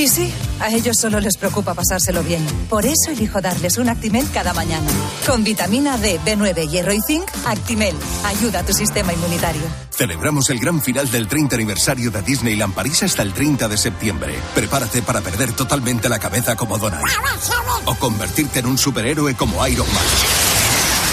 [0.00, 2.42] Y sí, a ellos solo les preocupa pasárselo bien.
[2.70, 4.88] Por eso elijo darles un Actimel cada mañana.
[5.26, 7.94] Con vitamina D, B9, hierro y zinc, Actimel
[8.24, 9.60] ayuda a tu sistema inmunitario.
[9.90, 14.38] Celebramos el gran final del 30 aniversario de Disneyland París hasta el 30 de septiembre.
[14.54, 17.04] Prepárate para perder totalmente la cabeza como Donald.
[17.84, 20.49] O convertirte en un superhéroe como Iron Man.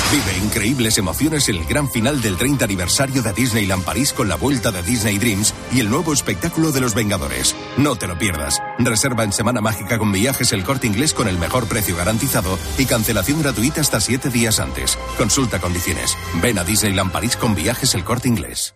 [0.09, 4.35] Vive increíbles emociones en el gran final del 30 aniversario de Disneyland París con la
[4.37, 7.57] vuelta de Disney Dreams y el nuevo espectáculo de los Vengadores.
[7.75, 8.61] No te lo pierdas.
[8.79, 12.85] Reserva en Semana Mágica con viajes el corte inglés con el mejor precio garantizado y
[12.85, 14.97] cancelación gratuita hasta siete días antes.
[15.17, 16.15] Consulta condiciones.
[16.41, 18.75] Ven a Disneyland París con viajes el corte inglés.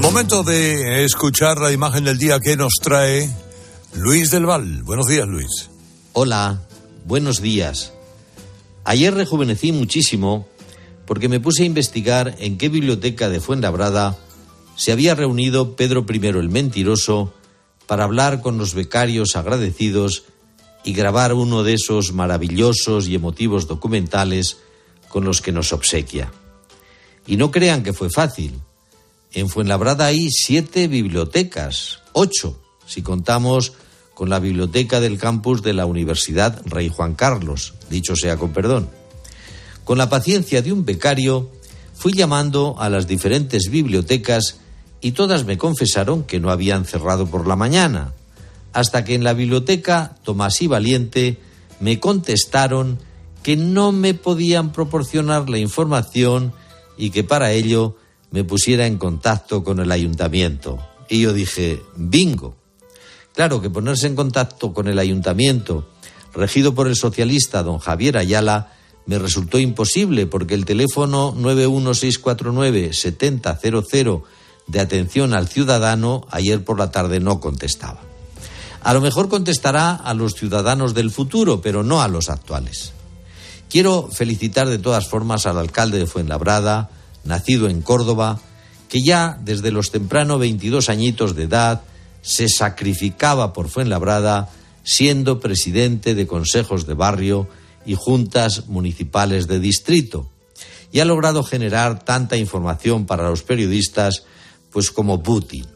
[0.00, 3.28] Momento de escuchar la imagen del día que nos trae
[3.94, 4.84] Luis del Val.
[4.84, 5.68] Buenos días, Luis.
[6.12, 6.60] Hola,
[7.06, 7.92] buenos días.
[8.84, 10.46] Ayer rejuvenecí muchísimo
[11.06, 14.18] porque me puse a investigar en qué biblioteca de Fuenlabrada
[14.76, 17.32] se había reunido Pedro I el Mentiroso
[17.86, 20.24] para hablar con los becarios agradecidos
[20.84, 24.58] y grabar uno de esos maravillosos y emotivos documentales
[25.08, 26.32] con los que nos obsequia.
[27.26, 28.60] Y no crean que fue fácil.
[29.32, 33.72] En Fuenlabrada hay siete bibliotecas, ocho, si contamos
[34.14, 38.88] con la biblioteca del campus de la Universidad Rey Juan Carlos, dicho sea con perdón.
[39.84, 41.50] Con la paciencia de un becario,
[41.94, 44.56] fui llamando a las diferentes bibliotecas
[45.00, 48.14] y todas me confesaron que no habían cerrado por la mañana,
[48.72, 51.38] hasta que en la biblioteca Tomás y Valiente
[51.80, 52.98] me contestaron
[53.42, 56.54] que no me podían proporcionar la información
[56.96, 57.96] y que para ello
[58.30, 60.78] me pusiera en contacto con el ayuntamiento.
[61.08, 62.56] Y yo dije, bingo.
[63.34, 65.88] Claro que ponerse en contacto con el ayuntamiento,
[66.32, 68.70] regido por el socialista don Javier Ayala,
[69.06, 74.22] me resultó imposible porque el teléfono 91649-7000
[74.66, 78.00] de atención al ciudadano ayer por la tarde no contestaba.
[78.82, 82.92] A lo mejor contestará a los ciudadanos del futuro, pero no a los actuales.
[83.68, 86.90] Quiero felicitar de todas formas al alcalde de Fuenlabrada,
[87.24, 88.38] nacido en Córdoba,
[88.88, 91.82] que ya desde los temprano 22 añitos de edad
[92.24, 94.48] se sacrificaba por Fuenlabrada
[94.82, 97.48] siendo presidente de consejos de barrio
[97.86, 100.30] y juntas municipales de distrito
[100.90, 104.24] y ha logrado generar tanta información para los periodistas
[104.72, 105.66] pues como Putin.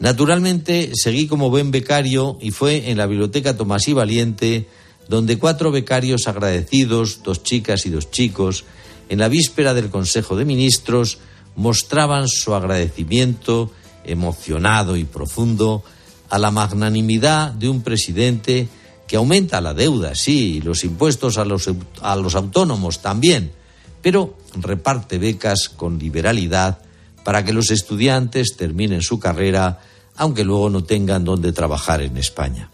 [0.00, 4.68] Naturalmente seguí como buen becario y fue en la biblioteca Tomás y Valiente
[5.08, 8.64] donde cuatro becarios agradecidos, dos chicas y dos chicos,
[9.08, 11.18] en la víspera del Consejo de Ministros
[11.54, 13.70] mostraban su agradecimiento
[14.04, 15.82] emocionado y profundo
[16.30, 18.68] a la magnanimidad de un presidente
[19.06, 23.52] que aumenta la deuda, sí, y los impuestos a los, a los autónomos también,
[24.02, 26.78] pero reparte becas con liberalidad
[27.22, 29.80] para que los estudiantes terminen su carrera,
[30.16, 32.70] aunque luego no tengan dónde trabajar en España.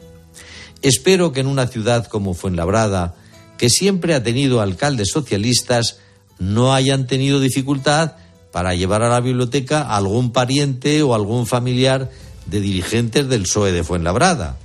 [0.83, 3.15] Espero que en una ciudad como Fuenlabrada,
[3.59, 5.99] que siempre ha tenido alcaldes socialistas,
[6.39, 8.15] no hayan tenido dificultad
[8.53, 12.11] para llevar a la biblioteca a algún pariente o algún familiar
[12.47, 14.57] de dirigentes del PSOE de Fuenlabrada.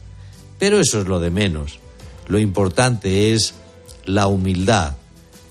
[0.57, 1.79] Pero eso es lo de menos.
[2.27, 3.53] Lo importante es
[4.05, 4.95] la humildad,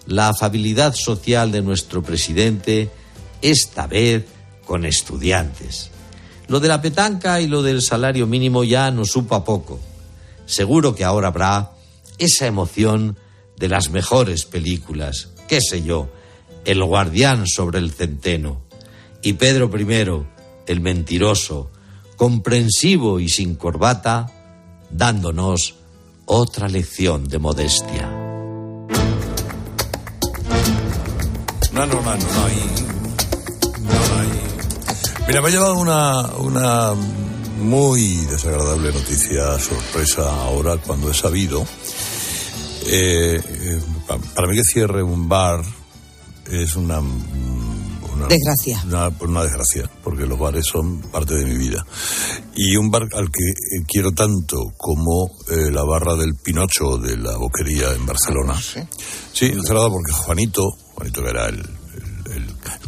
[0.06, 2.90] la afabilidad social de nuestro presidente,
[3.42, 4.24] esta vez
[4.66, 5.90] con estudiantes.
[6.48, 9.80] Lo de la petanca y lo del salario mínimo ya nos supo a poco.
[10.46, 11.72] Seguro que ahora habrá
[12.18, 13.16] esa emoción
[13.56, 16.08] de las mejores películas, qué sé yo,
[16.64, 18.62] el guardián sobre el centeno,
[19.22, 20.26] y Pedro I,
[20.66, 21.70] el mentiroso,
[22.16, 24.30] comprensivo y sin corbata,
[24.90, 25.74] dándonos
[26.26, 28.08] otra lección de modestia.
[31.72, 32.74] No, no, no, no, hay.
[35.26, 36.92] Mira, me ha llevado una, una
[37.58, 41.66] muy desagradable noticia, sorpresa ahora cuando he sabido.
[42.86, 43.80] Eh, eh,
[44.34, 45.64] para mí que cierre un bar
[46.50, 47.00] es una,
[48.28, 48.82] desgracia.
[49.20, 51.84] Una, desgracia, porque los bares son parte de mi vida.
[52.54, 57.16] Y un bar al que eh, quiero tanto como eh, la barra del Pinocho de
[57.16, 58.60] la Boquería en Barcelona.
[58.60, 58.80] Sí,
[59.32, 60.62] sí cerrado porque Juanito,
[60.94, 61.62] Juanito que era el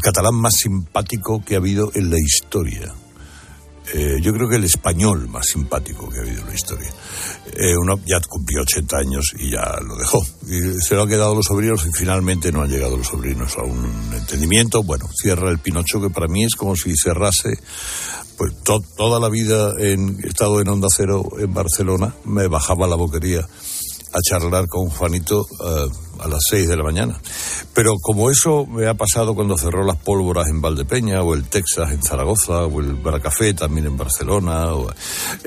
[0.00, 2.94] catalán más simpático que ha habido en la historia
[3.94, 6.90] eh, yo creo que el español más simpático que ha habido en la historia.
[7.52, 10.26] Eh, uno ya cumplió 80 años y ya lo dejó.
[10.48, 13.62] Y se lo han quedado los sobrinos y finalmente no han llegado los sobrinos a
[13.62, 14.82] un entendimiento.
[14.82, 17.58] Bueno, cierra el Pinocho, que para mí es como si cerrase
[18.36, 22.14] pues toda la vida en estado en Onda Cero en Barcelona.
[22.24, 23.46] Me bajaba la boquería
[24.12, 25.86] a charlar con Juanito eh,
[26.20, 27.20] a las 6 de la mañana.
[27.74, 31.92] Pero como eso me ha pasado cuando cerró las pólvoras en Valdepeña, o el Texas
[31.92, 34.72] en Zaragoza, o el Baracafé también en Barcelona.
[34.72, 34.94] O, eh,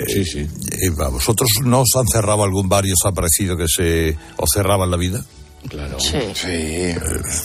[0.08, 0.40] sí, sí.
[0.40, 4.50] Eh, ¿Vosotros no os han cerrado algún bar y os ha parecido que se os
[4.54, 5.24] cerraban la vida?
[5.68, 6.00] Claro.
[6.00, 6.20] Sí.
[6.34, 6.96] sí.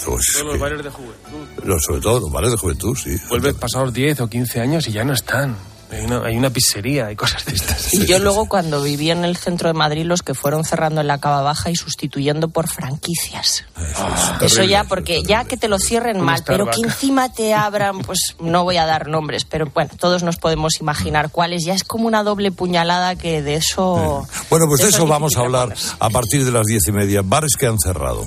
[0.04, 1.80] Todos los bares de juventud.
[1.80, 3.16] sobre todo los bares de juventud, sí.
[3.28, 5.56] Vuelves pasados 10 o 15 años y ya no están.
[5.94, 7.94] Hay una, hay una pizzería, hay cosas de estas.
[7.94, 11.06] Y yo luego cuando vivía en el centro de Madrid, los que fueron cerrando en
[11.06, 13.64] la cava baja y sustituyendo por franquicias.
[13.76, 14.68] Ah, Eso terrible.
[14.68, 18.64] ya, porque ya que te lo cierren mal, pero que encima te abran, pues no
[18.64, 21.64] voy a dar nombres, pero bueno, todos nos podemos imaginar cuáles.
[21.64, 24.26] Ya es como una doble puñalada que de eso...
[24.50, 27.22] Bueno, pues de eso es vamos a hablar a partir de las diez y media.
[27.22, 28.26] Bares que han cerrado.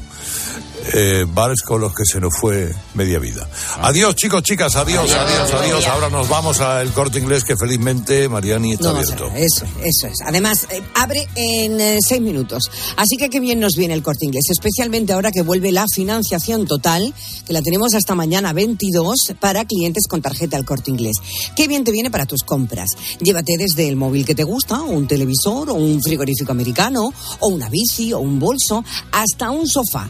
[0.93, 3.47] Eh, bares con los que se nos fue media vida.
[3.81, 5.87] Adiós, chicos, chicas, adiós, adiós, adiós.
[5.87, 9.29] Ahora nos vamos al corte inglés que felizmente Mariani está No, abierto.
[9.35, 10.19] Eso, eso es.
[10.25, 12.71] Además, eh, abre en eh, seis minutos.
[12.95, 16.65] Así que qué bien nos viene el corte inglés, especialmente ahora que vuelve la financiación
[16.65, 17.13] total,
[17.45, 21.17] que la tenemos hasta mañana 22 para clientes con tarjeta al corte inglés.
[21.55, 22.91] Qué bien te viene para tus compras.
[23.19, 27.47] Llévate desde el móvil que te gusta, o un televisor, o un frigorífico americano, o
[27.47, 30.09] una bici, o un bolso, hasta un sofá.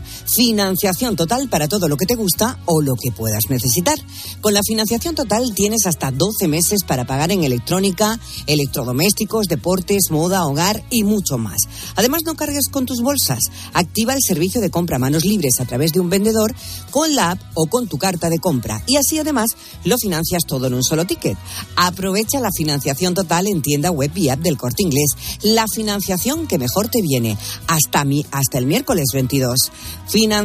[0.57, 3.95] Financiación total para todo lo que te gusta o lo que puedas necesitar.
[4.41, 10.47] Con la financiación total tienes hasta 12 meses para pagar en electrónica, electrodomésticos, deportes, moda,
[10.47, 11.59] hogar y mucho más.
[11.95, 13.37] Además, no cargues con tus bolsas.
[13.75, 16.55] Activa el servicio de compra a manos libres a través de un vendedor
[16.89, 18.81] con la app o con tu carta de compra.
[18.87, 19.51] Y así además
[19.83, 21.37] lo financias todo en un solo ticket.
[21.75, 25.11] Aprovecha la financiación total en tienda web y app del corte inglés.
[25.43, 27.37] La financiación que mejor te viene
[27.67, 29.71] hasta, mi, hasta el miércoles 22.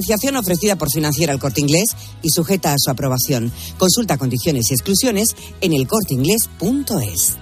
[0.02, 3.52] Financiación ofrecida por Financiera al Corte Inglés y sujeta a su aprobación.
[3.78, 5.28] Consulta condiciones y exclusiones
[5.60, 7.36] en elcorteinglés.es.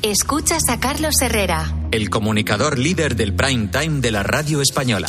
[0.00, 1.76] Escuchas a Carlos Herrera.
[1.90, 5.08] El comunicador líder del prime time de la radio española.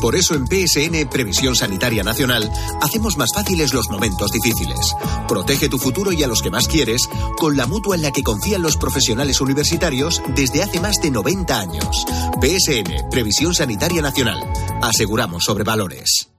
[0.00, 4.94] Por eso en PSN Previsión Sanitaria Nacional hacemos más fáciles los momentos difíciles.
[5.28, 8.22] Protege tu futuro y a los que más quieres con la mutua en la que
[8.22, 12.06] confían los profesionales universitarios desde hace más de 90 años.
[12.40, 14.40] PSN Previsión Sanitaria Nacional.
[14.82, 16.30] Aseguramos sobre valores.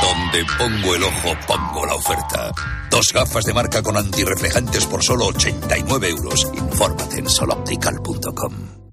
[0.00, 2.52] Donde pongo el ojo, pongo la oferta.
[2.90, 6.46] Dos gafas de marca con antirreflejantes por solo 89 euros.
[6.54, 8.87] Infórmate en soloptical.com.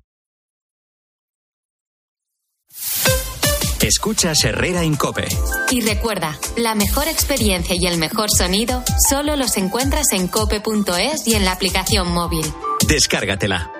[3.82, 5.28] Escuchas Herrera en Cope.
[5.69, 11.36] Y recuerda, la mejor experiencia y el mejor sonido solo los encuentras en cope.es y
[11.36, 12.45] en la aplicación móvil.
[12.88, 13.71] Descárgatela.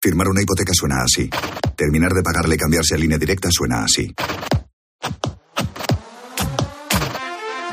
[0.00, 1.28] Firmar una hipoteca suena así.
[1.76, 4.12] Terminar de pagarle y cambiarse a línea directa suena así.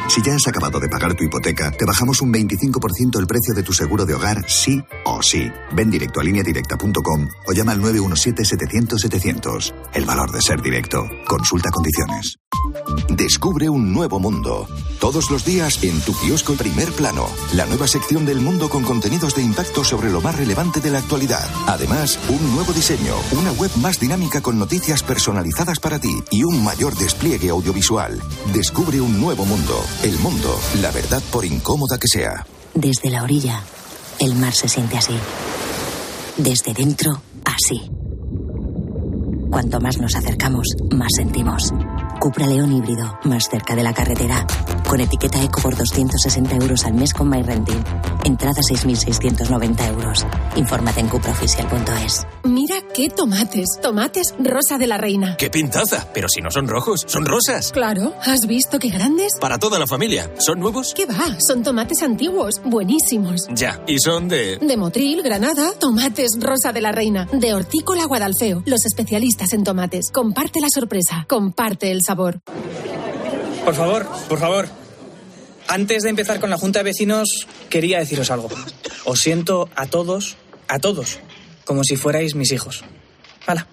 [0.10, 3.62] Si ya has acabado de pagar tu hipoteca, te bajamos un 25% el precio de
[3.62, 5.52] tu seguro de hogar, sí o sí.
[5.74, 9.72] Ven directo a lineadirecta.com o llama al 917-700-700.
[9.94, 11.06] El valor de ser directo.
[11.28, 12.40] Consulta condiciones.
[13.10, 14.68] Descubre un nuevo mundo.
[15.00, 19.36] Todos los días en tu kiosco Primer Plano, la nueva sección del mundo con contenidos
[19.36, 21.48] de impacto sobre lo más relevante de la actualidad.
[21.68, 26.64] Además, un nuevo diseño, una web más dinámica con noticias personalizadas para ti y un
[26.64, 28.20] mayor despliegue audiovisual.
[28.54, 29.80] Descubre un nuevo mundo.
[30.02, 32.46] El mundo, la verdad por incómoda que sea.
[32.74, 33.62] Desde la orilla,
[34.20, 35.14] el mar se siente así.
[36.38, 37.92] Desde dentro, así.
[39.50, 41.74] Cuanto más nos acercamos, más sentimos.
[42.20, 44.46] Cupra León híbrido, más cerca de la carretera.
[44.90, 47.82] Con etiqueta eco por 260 euros al mes con MyRenting.
[48.26, 50.26] Entrada 6.690 euros.
[50.58, 52.28] Infórmate en cupraoficial.es.
[52.44, 53.80] Mira qué tomates.
[53.82, 55.38] Tomates rosa de la reina.
[55.38, 56.08] ¡Qué pintaza!
[56.14, 57.72] Pero si no son rojos, son rosas.
[57.72, 59.38] Claro, ¿has visto qué grandes?
[59.40, 60.30] Para toda la familia.
[60.40, 60.94] ¿Son nuevos?
[60.94, 61.40] ¿Qué va?
[61.40, 63.48] Son tomates antiguos, buenísimos.
[63.54, 63.82] Ya.
[63.88, 64.58] ¿Y son de...?
[64.58, 67.30] De Motril, Granada, tomates rosa de la reina.
[67.32, 70.12] De Hortícola Guadalfeo, los especialistas en tomates.
[70.12, 72.02] Comparte la sorpresa, comparte el
[73.66, 74.68] Por favor, por favor.
[75.68, 78.50] Antes de empezar con la Junta de Vecinos, quería deciros algo.
[79.06, 80.38] Os siento a todos,
[80.68, 81.20] a todos,
[81.66, 82.84] como si fuerais mis hijos.
[83.46, 83.68] Hala,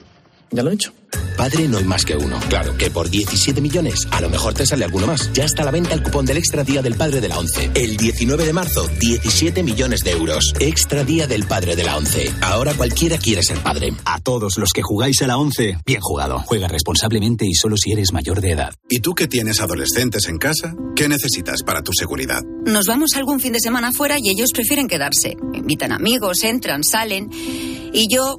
[0.50, 0.92] ya lo he hecho.
[1.36, 2.40] Padre no hay más que uno.
[2.48, 5.30] Claro que por 17 millones a lo mejor te sale alguno más.
[5.32, 7.70] Ya está a la venta el cupón del Extra Día del Padre de la ONCE.
[7.74, 10.52] El 19 de marzo, 17 millones de euros.
[10.58, 12.32] Extra Día del Padre de la ONCE.
[12.40, 13.92] Ahora cualquiera quiere ser padre.
[14.04, 16.42] A todos los que jugáis a la 11, bien jugado.
[16.46, 18.74] Juega responsablemente y solo si eres mayor de edad.
[18.88, 20.74] ¿Y tú que tienes adolescentes en casa?
[20.94, 22.42] ¿Qué necesitas para tu seguridad?
[22.64, 25.36] Nos vamos algún fin de semana fuera y ellos prefieren quedarse.
[25.52, 27.28] invitan amigos, entran, salen
[27.92, 28.38] y yo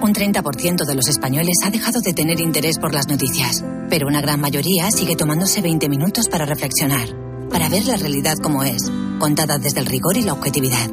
[0.00, 4.20] Un 30% de los españoles ha dejado de tener interés por las noticias, pero una
[4.20, 7.08] gran mayoría sigue tomándose 20 minutos para reflexionar,
[7.50, 10.88] para ver la realidad como es, contada desde el rigor y la objetividad.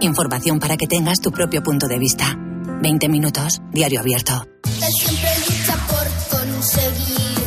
[0.00, 2.36] Información para que tengas tu propio punto de vista.
[2.82, 4.46] 20 minutos, diario abierto.
[4.64, 7.38] Siempre lucha por conseguir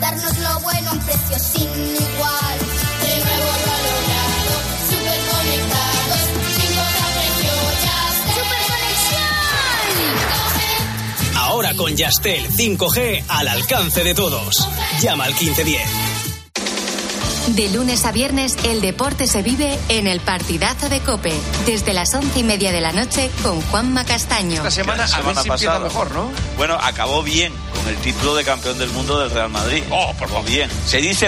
[0.00, 1.00] darnos lo bueno un
[11.78, 14.68] con Yastel 5G al alcance de todos.
[15.00, 16.28] Llama al 1510.
[17.54, 21.32] De lunes a viernes, el deporte se vive en el partidazo de Cope,
[21.64, 24.56] desde las once y media de la noche con Juanma Castaño.
[24.56, 26.30] Esta semana, a ver si empieza mejor, ¿no?
[26.58, 29.82] Bueno, acabó bien con el título de campeón del mundo del Real Madrid.
[29.90, 30.68] Oh, por bien.
[30.84, 31.14] Se dice